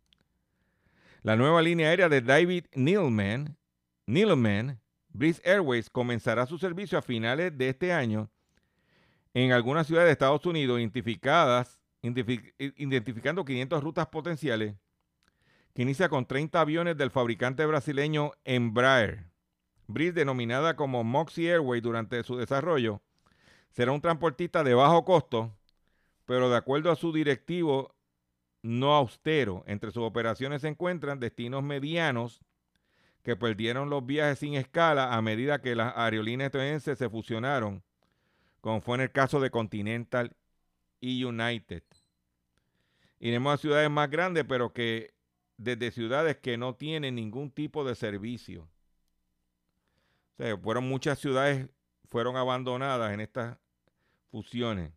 La 1.21 1.35
nueva 1.35 1.61
línea 1.61 1.89
aérea 1.89 2.09
de 2.09 2.21
David 2.21 2.65
Neilman, 2.73 3.57
Neilman 4.05 4.81
Breeze 5.18 5.41
Airways 5.43 5.89
comenzará 5.89 6.45
su 6.45 6.59
servicio 6.59 6.95
a 6.95 7.01
finales 7.01 7.57
de 7.57 7.70
este 7.70 7.91
año 7.91 8.30
en 9.34 9.51
algunas 9.51 9.88
ciudades 9.88 10.09
de 10.09 10.11
Estados 10.11 10.45
Unidos 10.45 10.80
identificadas, 10.80 11.80
identifi- 12.03 12.53
identificando 12.78 13.43
500 13.43 13.84
rutas 13.84 14.05
potenciales, 14.07 14.76
que 15.74 15.82
inicia 15.82 16.07
con 16.07 16.28
30 16.28 16.61
aviones 16.61 16.97
del 16.97 17.09
fabricante 17.09 17.65
brasileño 17.65 18.34
Embraer. 18.45 19.26
Breeze, 19.88 20.13
denominada 20.13 20.76
como 20.76 21.03
Moxie 21.03 21.51
Airways 21.51 21.82
durante 21.82 22.22
su 22.22 22.38
desarrollo, 22.38 23.01
será 23.72 23.93
un 23.93 24.01
transportista 24.01 24.63
de 24.63 24.76
bajo 24.76 25.03
costo, 25.03 25.51
pero 26.26 26.47
de 26.49 26.57
acuerdo 26.57 26.91
a 26.91 26.95
su 26.95 27.11
directivo 27.11 27.95
no 28.61 28.93
austero. 28.93 29.63
Entre 29.65 29.89
sus 29.89 30.03
operaciones 30.03 30.61
se 30.61 30.68
encuentran 30.68 31.20
destinos 31.20 31.63
medianos 31.63 32.39
que 33.28 33.36
perdieron 33.36 33.89
los 33.89 34.05
viajes 34.05 34.39
sin 34.39 34.53
escala 34.53 35.13
a 35.13 35.21
medida 35.21 35.61
que 35.61 35.75
las 35.75 35.91
aerolíneas 35.97 36.45
estadounidenses 36.47 36.97
se 36.97 37.09
fusionaron, 37.09 37.84
como 38.61 38.80
fue 38.80 38.95
en 38.95 39.01
el 39.01 39.11
caso 39.11 39.41
de 39.41 39.51
Continental 39.51 40.34
y 41.01 41.25
United. 41.25 41.84
Iremos 43.19 43.53
a 43.53 43.57
ciudades 43.57 43.89
más 43.89 44.09
grandes, 44.09 44.45
pero 44.47 44.71
que 44.71 45.13
desde 45.57 45.91
ciudades 45.91 46.38
que 46.38 46.57
no 46.57 46.75
tienen 46.75 47.15
ningún 47.15 47.51
tipo 47.51 47.84
de 47.84 47.95
servicio. 47.95 48.61
O 48.61 50.38
sea, 50.38 50.57
fueron 50.57 50.88
muchas 50.88 51.19
ciudades 51.19 51.67
fueron 52.09 52.38
abandonadas 52.38 53.11
en 53.13 53.19
estas 53.19 53.57
fusiones. 54.32 54.93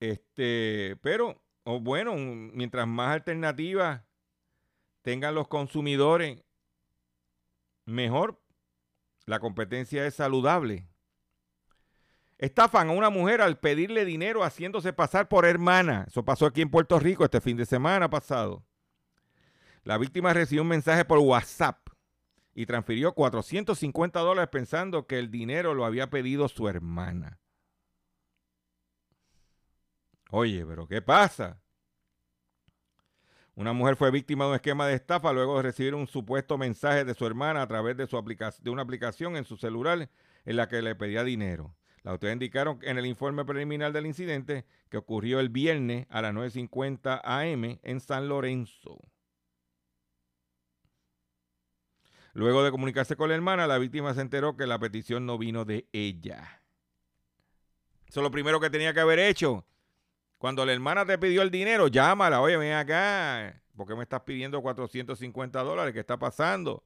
Este, 0.00 0.96
pero, 1.02 1.40
o 1.62 1.78
bueno, 1.78 2.14
un- 2.14 2.50
mientras 2.52 2.88
más 2.88 3.14
alternativas 3.14 4.07
tengan 5.08 5.34
los 5.34 5.48
consumidores, 5.48 6.44
mejor. 7.86 8.42
La 9.24 9.40
competencia 9.40 10.06
es 10.06 10.12
saludable. 10.12 10.86
Estafan 12.36 12.90
a 12.90 12.92
una 12.92 13.08
mujer 13.08 13.40
al 13.40 13.58
pedirle 13.58 14.04
dinero 14.04 14.44
haciéndose 14.44 14.92
pasar 14.92 15.26
por 15.26 15.46
hermana. 15.46 16.04
Eso 16.08 16.26
pasó 16.26 16.44
aquí 16.44 16.60
en 16.60 16.68
Puerto 16.68 16.98
Rico 16.98 17.24
este 17.24 17.40
fin 17.40 17.56
de 17.56 17.64
semana 17.64 18.10
pasado. 18.10 18.66
La 19.82 19.96
víctima 19.96 20.34
recibió 20.34 20.60
un 20.60 20.68
mensaje 20.68 21.06
por 21.06 21.20
WhatsApp 21.20 21.88
y 22.52 22.66
transfirió 22.66 23.14
450 23.14 24.20
dólares 24.20 24.50
pensando 24.52 25.06
que 25.06 25.18
el 25.18 25.30
dinero 25.30 25.72
lo 25.72 25.86
había 25.86 26.10
pedido 26.10 26.48
su 26.48 26.68
hermana. 26.68 27.40
Oye, 30.30 30.66
pero 30.66 30.86
¿qué 30.86 31.00
pasa? 31.00 31.62
Una 33.58 33.72
mujer 33.72 33.96
fue 33.96 34.12
víctima 34.12 34.44
de 34.44 34.50
un 34.50 34.54
esquema 34.54 34.86
de 34.86 34.94
estafa 34.94 35.32
luego 35.32 35.56
de 35.56 35.64
recibir 35.64 35.92
un 35.96 36.06
supuesto 36.06 36.56
mensaje 36.56 37.04
de 37.04 37.12
su 37.12 37.26
hermana 37.26 37.60
a 37.60 37.66
través 37.66 37.96
de, 37.96 38.06
una 38.70 38.82
aplicación 38.82 39.36
en 39.36 39.44
su 39.44 39.56
celular 39.56 40.08
en 40.44 40.56
la 40.56 40.68
que 40.68 40.80
le 40.80 40.94
pedía 40.94 41.24
dinero. 41.24 41.74
Las 42.04 42.12
autoridades 42.12 42.36
indicaron 42.36 42.78
en 42.82 42.98
el 42.98 43.06
informe 43.06 43.44
preliminar 43.44 43.90
del 43.92 44.06
incidente 44.06 44.64
que 44.88 44.96
ocurrió 44.96 45.40
el 45.40 45.48
viernes 45.48 46.06
a 46.08 46.22
las 46.22 46.34
9.50 46.34 47.20
am 47.24 47.80
en 47.82 47.98
San 47.98 48.28
Lorenzo. 48.28 49.00
Luego 52.34 52.62
de 52.62 52.70
comunicarse 52.70 53.16
con 53.16 53.28
la 53.28 53.34
hermana, 53.34 53.66
la 53.66 53.78
víctima 53.78 54.14
se 54.14 54.20
enteró 54.20 54.56
que 54.56 54.68
la 54.68 54.78
petición 54.78 55.26
no 55.26 55.36
vino 55.36 55.64
de 55.64 55.88
ella. 55.90 56.62
Eso 58.06 58.20
es 58.20 58.22
lo 58.22 58.30
primero 58.30 58.60
que 58.60 58.70
tenía 58.70 58.94
que 58.94 59.00
haber 59.00 59.18
hecho. 59.18 59.64
Cuando 60.38 60.64
la 60.64 60.72
hermana 60.72 61.04
te 61.04 61.18
pidió 61.18 61.42
el 61.42 61.50
dinero, 61.50 61.88
llámala, 61.88 62.40
oye, 62.40 62.56
ven 62.56 62.72
acá. 62.72 63.60
¿Por 63.76 63.86
qué 63.86 63.94
me 63.94 64.04
estás 64.04 64.22
pidiendo 64.22 64.62
450 64.62 65.62
dólares? 65.62 65.92
¿Qué 65.92 66.00
está 66.00 66.16
pasando? 66.18 66.84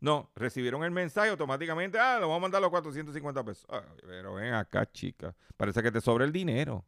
No, 0.00 0.30
recibieron 0.34 0.82
el 0.84 0.90
mensaje 0.90 1.30
automáticamente, 1.30 1.98
ah, 1.98 2.18
lo 2.18 2.22
vamos 2.22 2.38
a 2.38 2.40
mandar 2.40 2.60
los 2.60 2.70
450 2.70 3.44
pesos. 3.44 3.66
pero 4.02 4.34
ven 4.34 4.52
acá, 4.52 4.90
chica. 4.90 5.34
Parece 5.56 5.82
que 5.82 5.92
te 5.92 6.00
sobra 6.00 6.24
el 6.24 6.32
dinero. 6.32 6.84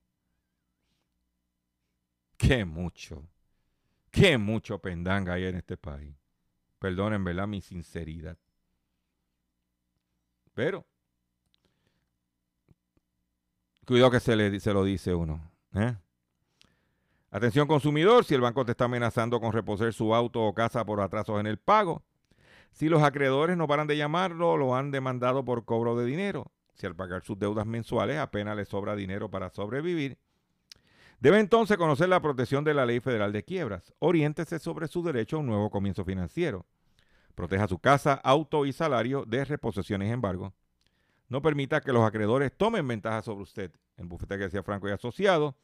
Qué 2.36 2.64
mucho, 2.64 3.28
qué 4.10 4.36
mucho 4.36 4.78
pendanga 4.80 5.34
hay 5.34 5.44
en 5.44 5.56
este 5.56 5.76
país. 5.76 6.14
Perdonen, 6.78 7.22
¿verdad? 7.24 7.46
Mi 7.46 7.62
sinceridad. 7.62 8.36
Pero, 10.52 10.84
cuidado 13.86 14.10
que 14.10 14.20
se, 14.20 14.36
le, 14.36 14.60
se 14.60 14.72
lo 14.72 14.84
dice 14.84 15.14
uno. 15.14 15.53
¿Eh? 15.74 15.96
Atención 17.30 17.66
consumidor, 17.66 18.24
si 18.24 18.34
el 18.34 18.40
banco 18.40 18.64
te 18.64 18.72
está 18.72 18.84
amenazando 18.84 19.40
con 19.40 19.52
reposer 19.52 19.92
su 19.92 20.14
auto 20.14 20.40
o 20.42 20.54
casa 20.54 20.84
por 20.86 21.00
atrasos 21.00 21.40
en 21.40 21.46
el 21.46 21.58
pago, 21.58 22.04
si 22.70 22.88
los 22.88 23.02
acreedores 23.02 23.56
no 23.56 23.66
paran 23.66 23.86
de 23.86 23.96
llamarlo, 23.96 24.56
lo 24.56 24.76
han 24.76 24.90
demandado 24.90 25.44
por 25.44 25.64
cobro 25.64 25.96
de 25.96 26.06
dinero, 26.06 26.52
si 26.74 26.86
al 26.86 26.94
pagar 26.94 27.22
sus 27.22 27.38
deudas 27.38 27.66
mensuales 27.66 28.18
apenas 28.18 28.56
le 28.56 28.64
sobra 28.64 28.94
dinero 28.94 29.30
para 29.30 29.50
sobrevivir, 29.50 30.16
debe 31.18 31.40
entonces 31.40 31.76
conocer 31.76 32.08
la 32.08 32.20
protección 32.20 32.62
de 32.62 32.74
la 32.74 32.86
Ley 32.86 33.00
Federal 33.00 33.32
de 33.32 33.44
Quiebras. 33.44 33.92
Oriéntese 33.98 34.60
sobre 34.60 34.86
su 34.86 35.02
derecho 35.02 35.36
a 35.36 35.40
un 35.40 35.46
nuevo 35.46 35.70
comienzo 35.70 36.04
financiero. 36.04 36.66
Proteja 37.34 37.66
su 37.66 37.80
casa, 37.80 38.14
auto 38.14 38.64
y 38.64 38.72
salario 38.72 39.24
de 39.24 39.44
reposiciones 39.44 40.12
embargo. 40.12 40.52
No 41.28 41.42
permita 41.42 41.80
que 41.80 41.92
los 41.92 42.04
acreedores 42.04 42.56
tomen 42.56 42.86
ventaja 42.86 43.22
sobre 43.22 43.42
usted. 43.42 43.72
En 43.96 44.08
Bufete 44.08 44.36
García 44.36 44.62
Franco 44.62 44.88
y 44.88 44.92
Asociado 44.92 45.56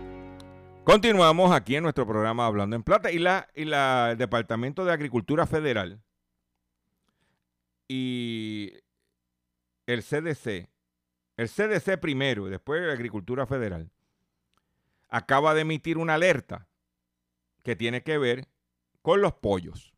Continuamos 0.83 1.51
aquí 1.51 1.75
en 1.75 1.83
nuestro 1.83 2.07
programa 2.07 2.47
Hablando 2.47 2.75
en 2.75 2.81
Plata 2.81 3.11
y 3.11 3.19
la, 3.19 3.47
y 3.53 3.65
la 3.65 4.11
el 4.11 4.17
Departamento 4.17 4.83
de 4.83 4.91
Agricultura 4.91 5.45
Federal 5.45 6.01
y 7.87 8.73
el 9.85 10.01
CDC, 10.01 10.69
el 11.37 11.49
CDC 11.49 11.99
primero 11.99 12.47
y 12.47 12.49
después 12.49 12.81
Agricultura 12.91 13.45
Federal, 13.45 13.91
acaba 15.07 15.53
de 15.53 15.61
emitir 15.61 15.99
una 15.99 16.15
alerta 16.15 16.67
que 17.61 17.75
tiene 17.75 18.01
que 18.01 18.17
ver 18.17 18.47
con 19.03 19.21
los 19.21 19.33
pollos. 19.33 19.93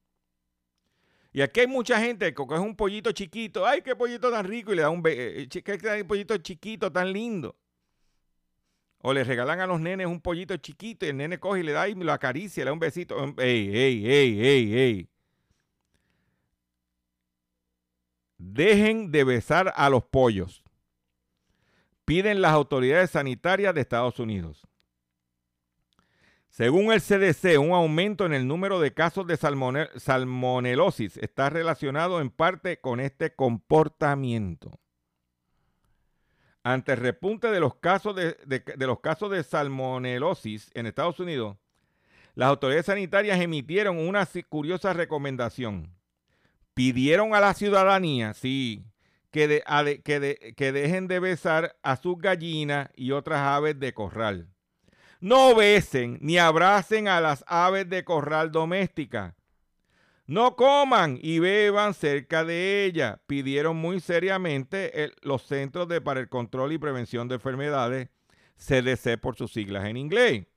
Y 1.31 1.41
aquí 1.41 1.61
hay 1.61 1.67
mucha 1.67 1.97
gente 2.01 2.25
que 2.25 2.35
coge 2.35 2.59
un 2.59 2.75
pollito 2.75 3.13
chiquito, 3.13 3.65
ay, 3.65 3.81
qué 3.83 3.95
pollito 3.95 4.29
tan 4.29 4.45
rico, 4.45 4.73
y 4.73 4.75
le 4.75 4.81
da 4.81 4.89
un, 4.89 5.01
eh, 5.05 5.47
qué 5.49 6.05
pollito 6.05 6.37
chiquito 6.39 6.91
tan 6.91 7.13
lindo. 7.13 7.55
O 9.05 9.13
le 9.13 9.25
regalan 9.25 9.59
a 9.59 9.67
los 9.67 9.81
nenes 9.81 10.07
un 10.07 10.21
pollito 10.21 10.55
chiquito 10.55 11.05
y 11.05 11.09
el 11.09 11.17
nene 11.17 11.37
coge 11.37 11.59
y 11.59 11.63
le 11.63 11.73
da 11.73 11.89
y 11.89 11.93
lo 11.93 12.13
acaricia, 12.13 12.63
le 12.63 12.69
da 12.69 12.73
un 12.73 12.79
besito. 12.79 13.17
¡Ey, 13.37 13.75
ey, 13.75 14.07
ey, 14.07 14.45
ey, 14.45 14.79
ey! 14.79 15.09
Dejen 18.37 19.11
de 19.11 19.25
besar 19.25 19.73
a 19.75 19.89
los 19.89 20.05
pollos. 20.05 20.63
Piden 22.05 22.41
las 22.41 22.53
autoridades 22.53 23.11
sanitarias 23.11 23.75
de 23.75 23.81
Estados 23.81 24.19
Unidos. 24.19 24.65
Según 26.47 26.93
el 26.93 27.01
CDC, 27.01 27.59
un 27.59 27.71
aumento 27.71 28.25
en 28.25 28.33
el 28.33 28.47
número 28.47 28.79
de 28.79 28.93
casos 28.93 29.27
de 29.27 29.35
salmonelosis 29.35 31.17
está 31.17 31.49
relacionado 31.49 32.21
en 32.21 32.29
parte 32.29 32.79
con 32.79 33.01
este 33.01 33.35
comportamiento. 33.35 34.79
Ante 36.63 36.93
el 36.93 36.99
repunte 36.99 37.49
de 37.51 37.59
los 37.59 37.75
casos 37.75 38.15
de, 38.15 39.43
salmonelosis 39.43 40.71
en 40.73 40.85
Estados 40.85 41.19
Unidos, 41.19 41.57
las 42.35 42.49
autoridades 42.49 42.85
sanitarias 42.85 43.39
emitieron 43.41 43.97
una 43.99 44.27
curiosa 44.47 44.93
recomendación. 44.93 45.93
Pidieron 46.73 47.35
a 47.35 47.41
la 47.41 47.53
ciudadanía, 47.53 48.33
sí, 48.33 48.85
que, 49.29 49.61
que 50.55 50.71
dejen 50.71 51.07
de 51.07 51.19
besar 51.19 51.75
a 51.83 51.97
sus 51.97 52.17
gallinas 52.17 52.89
y 52.95 53.11
otras 53.11 53.39
aves 53.41 53.77
de 53.79 53.93
corral. 53.93 54.47
No 55.19 55.55
besen 55.55 56.17
ni 56.21 56.37
abracen 56.37 57.07
a 57.09 57.19
las 57.19 57.43
aves 57.47 57.89
de 57.89 58.03
corral 58.03 58.51
domésticas 58.51 59.35
no 60.25 60.55
coman 60.55 61.19
y 61.21 61.39
beban 61.39 61.93
cerca 61.93 62.45
de 62.45 62.85
ella, 62.85 63.21
pidieron 63.27 63.75
muy 63.75 63.99
seriamente 63.99 65.11
los 65.21 65.43
Centros 65.43 65.87
de, 65.87 65.99
para 65.99 66.21
el 66.21 66.29
Control 66.29 66.71
y 66.71 66.77
Prevención 66.77 67.27
de 67.27 67.35
Enfermedades, 67.35 68.09
CDC 68.55 69.19
por 69.19 69.35
sus 69.35 69.51
siglas 69.51 69.85
en 69.85 69.97
inglés, 69.97 70.47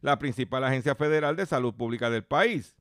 la 0.00 0.18
principal 0.18 0.64
agencia 0.64 0.94
federal 0.94 1.36
de 1.36 1.44
salud 1.46 1.74
pública 1.74 2.08
del 2.08 2.24
país. 2.24 2.74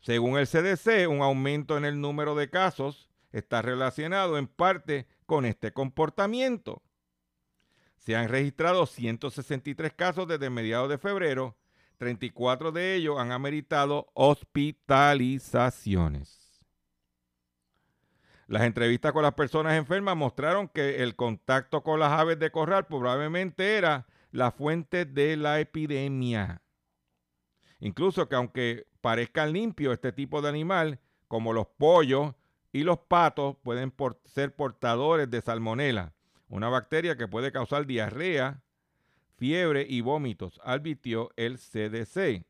Según 0.00 0.38
el 0.38 0.46
CDC, 0.46 1.08
un 1.08 1.20
aumento 1.20 1.76
en 1.76 1.84
el 1.84 2.00
número 2.00 2.34
de 2.34 2.48
casos 2.48 3.10
está 3.32 3.60
relacionado 3.60 4.38
en 4.38 4.46
parte 4.46 5.06
con 5.26 5.44
este 5.44 5.72
comportamiento. 5.72 6.82
Se 7.98 8.16
han 8.16 8.28
registrado 8.28 8.86
163 8.86 9.92
casos 9.92 10.26
desde 10.26 10.48
mediados 10.48 10.88
de 10.88 10.96
febrero 10.96 11.57
34 11.98 12.72
de 12.72 12.94
ellos 12.94 13.18
han 13.18 13.32
ameritado 13.32 14.10
hospitalizaciones. 14.14 16.64
Las 18.46 18.62
entrevistas 18.62 19.12
con 19.12 19.22
las 19.22 19.34
personas 19.34 19.74
enfermas 19.74 20.16
mostraron 20.16 20.68
que 20.68 21.02
el 21.02 21.16
contacto 21.16 21.82
con 21.82 22.00
las 22.00 22.12
aves 22.12 22.38
de 22.38 22.50
corral 22.50 22.86
probablemente 22.86 23.76
era 23.76 24.06
la 24.30 24.52
fuente 24.52 25.04
de 25.04 25.36
la 25.36 25.60
epidemia. 25.60 26.62
Incluso 27.80 28.26
que 28.28 28.36
aunque 28.36 28.86
parezcan 29.02 29.52
limpios 29.52 29.92
este 29.92 30.12
tipo 30.12 30.40
de 30.40 30.48
animal, 30.48 30.98
como 31.28 31.52
los 31.52 31.66
pollos 31.66 32.34
y 32.72 32.84
los 32.84 33.00
patos, 33.00 33.56
pueden 33.62 33.92
ser 34.24 34.56
portadores 34.56 35.30
de 35.30 35.42
salmonela, 35.42 36.14
una 36.48 36.70
bacteria 36.70 37.16
que 37.16 37.28
puede 37.28 37.52
causar 37.52 37.86
diarrea, 37.86 38.62
fiebre 39.38 39.86
y 39.88 40.00
vómitos, 40.00 40.60
advirtió 40.64 41.30
el 41.36 41.58
CDC. 41.58 42.44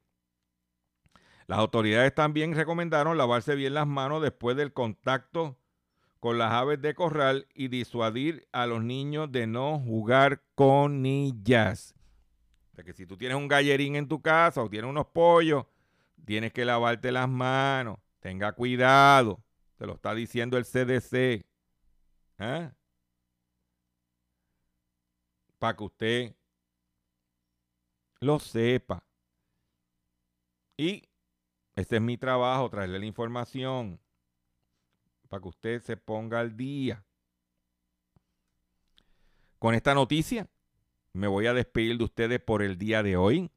Las 1.46 1.58
autoridades 1.58 2.14
también 2.14 2.54
recomendaron 2.54 3.16
lavarse 3.16 3.54
bien 3.54 3.74
las 3.74 3.86
manos 3.86 4.22
después 4.22 4.56
del 4.56 4.72
contacto 4.72 5.56
con 6.20 6.36
las 6.36 6.52
aves 6.52 6.82
de 6.82 6.94
corral 6.94 7.46
y 7.54 7.68
disuadir 7.68 8.48
a 8.52 8.66
los 8.66 8.82
niños 8.82 9.30
de 9.30 9.46
no 9.46 9.78
jugar 9.78 10.42
con 10.54 11.02
niñas. 11.02 11.94
O 12.72 12.74
sea 12.74 12.84
que 12.84 12.92
si 12.92 13.06
tú 13.06 13.16
tienes 13.16 13.36
un 13.36 13.48
gallerín 13.48 13.96
en 13.96 14.08
tu 14.08 14.20
casa 14.20 14.62
o 14.62 14.68
tienes 14.68 14.90
unos 14.90 15.06
pollos, 15.06 15.64
tienes 16.24 16.52
que 16.52 16.64
lavarte 16.64 17.12
las 17.12 17.28
manos. 17.28 17.98
Tenga 18.20 18.52
cuidado. 18.52 19.40
Te 19.76 19.86
lo 19.86 19.94
está 19.94 20.14
diciendo 20.14 20.58
el 20.58 20.64
CDC. 20.64 21.46
¿Ah? 22.38 22.72
Para 25.58 25.76
que 25.76 25.84
usted 25.84 26.37
lo 28.20 28.38
sepa. 28.38 29.04
Y 30.76 31.08
este 31.76 31.96
es 31.96 32.02
mi 32.02 32.16
trabajo, 32.16 32.70
traerle 32.70 32.98
la 32.98 33.06
información 33.06 34.00
para 35.28 35.42
que 35.42 35.48
usted 35.48 35.82
se 35.82 35.96
ponga 35.96 36.40
al 36.40 36.56
día. 36.56 37.04
Con 39.58 39.74
esta 39.74 39.94
noticia, 39.94 40.48
me 41.12 41.26
voy 41.26 41.46
a 41.46 41.54
despedir 41.54 41.98
de 41.98 42.04
ustedes 42.04 42.40
por 42.40 42.62
el 42.62 42.78
día 42.78 43.02
de 43.02 43.16
hoy. 43.16 43.50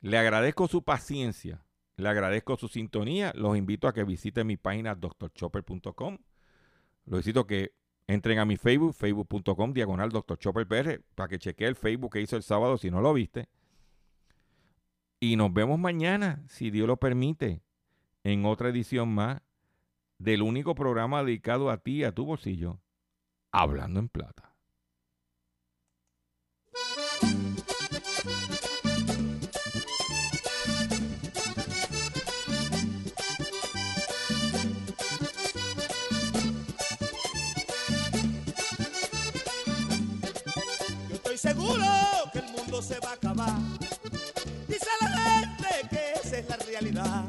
Le 0.00 0.18
agradezco 0.18 0.68
su 0.68 0.82
paciencia, 0.82 1.64
le 1.96 2.08
agradezco 2.08 2.56
su 2.56 2.68
sintonía. 2.68 3.32
Los 3.34 3.56
invito 3.56 3.88
a 3.88 3.92
que 3.92 4.04
visiten 4.04 4.46
mi 4.46 4.56
página 4.56 4.94
drchopper.com. 4.94 6.18
Los 7.06 7.20
invito 7.20 7.46
que 7.46 7.74
entren 8.12 8.38
a 8.38 8.44
mi 8.44 8.56
Facebook, 8.56 8.94
facebook.com, 8.94 9.72
diagonal 9.72 10.10
drchopperpr, 10.10 11.02
para 11.14 11.28
que 11.28 11.38
chequee 11.38 11.66
el 11.66 11.76
Facebook 11.76 12.12
que 12.12 12.20
hizo 12.20 12.36
el 12.36 12.42
sábado 12.42 12.76
si 12.78 12.90
no 12.90 13.00
lo 13.00 13.12
viste. 13.12 13.48
Y 15.20 15.36
nos 15.36 15.52
vemos 15.52 15.78
mañana, 15.78 16.42
si 16.48 16.70
Dios 16.70 16.86
lo 16.86 16.96
permite, 16.96 17.62
en 18.24 18.44
otra 18.44 18.68
edición 18.68 19.14
más 19.14 19.40
del 20.18 20.42
único 20.42 20.74
programa 20.74 21.22
dedicado 21.24 21.70
a 21.70 21.78
ti, 21.78 22.04
a 22.04 22.12
tu 22.12 22.24
bolsillo, 22.24 22.80
Hablando 23.50 24.00
en 24.00 24.08
Plata. 24.08 24.51
Realidad. 46.72 47.24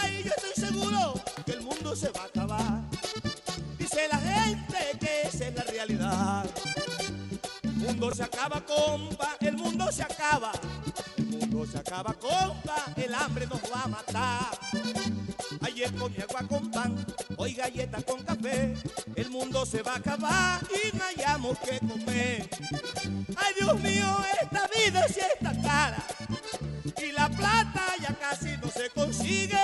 Ay, 0.00 0.24
yo 0.24 0.30
estoy 0.34 0.64
seguro 0.64 1.14
que 1.44 1.52
el 1.52 1.60
mundo 1.60 1.94
se 1.94 2.08
va 2.08 2.22
a 2.22 2.24
acabar. 2.24 2.80
Dice 3.78 4.08
la 4.10 4.18
gente 4.18 4.78
que 4.98 5.28
esa 5.28 5.48
es 5.48 5.54
la 5.54 5.62
realidad. 5.64 6.46
El 7.62 7.72
mundo 7.72 8.14
se 8.14 8.22
acaba, 8.22 8.64
compa, 8.64 9.36
el 9.40 9.56
mundo 9.58 9.92
se 9.92 10.02
acaba. 10.02 10.52
El 11.18 11.26
mundo 11.26 11.66
se 11.70 11.78
acaba, 11.78 12.14
compa, 12.14 12.86
el 12.96 13.14
hambre 13.14 13.46
nos 13.46 13.60
va 13.70 13.82
a 13.82 13.88
matar. 13.88 14.58
Ayer 15.60 15.92
comí 15.94 16.16
agua 16.22 16.48
con 16.48 16.70
pan, 16.70 17.06
hoy 17.36 17.52
galleta 17.52 18.00
con 18.02 18.22
café. 18.22 18.74
El 19.14 19.28
mundo 19.28 19.66
se 19.66 19.82
va 19.82 19.94
a 19.94 19.96
acabar 19.96 20.60
y 20.70 20.96
no 20.96 21.04
hayamos 21.04 21.58
que 21.58 21.78
comer. 21.80 22.48
Ay 23.36 23.52
Dios 23.60 23.80
mío, 23.80 24.16
esta 24.40 24.66
vida 24.68 25.06
sí 25.08 25.20
está 25.34 25.52
cara. 25.60 26.02
Y 27.02 27.12
la 27.12 27.28
plata 27.28 27.81
así 28.32 28.56
no 28.62 28.68
se 28.68 28.88
consigue. 28.90 29.58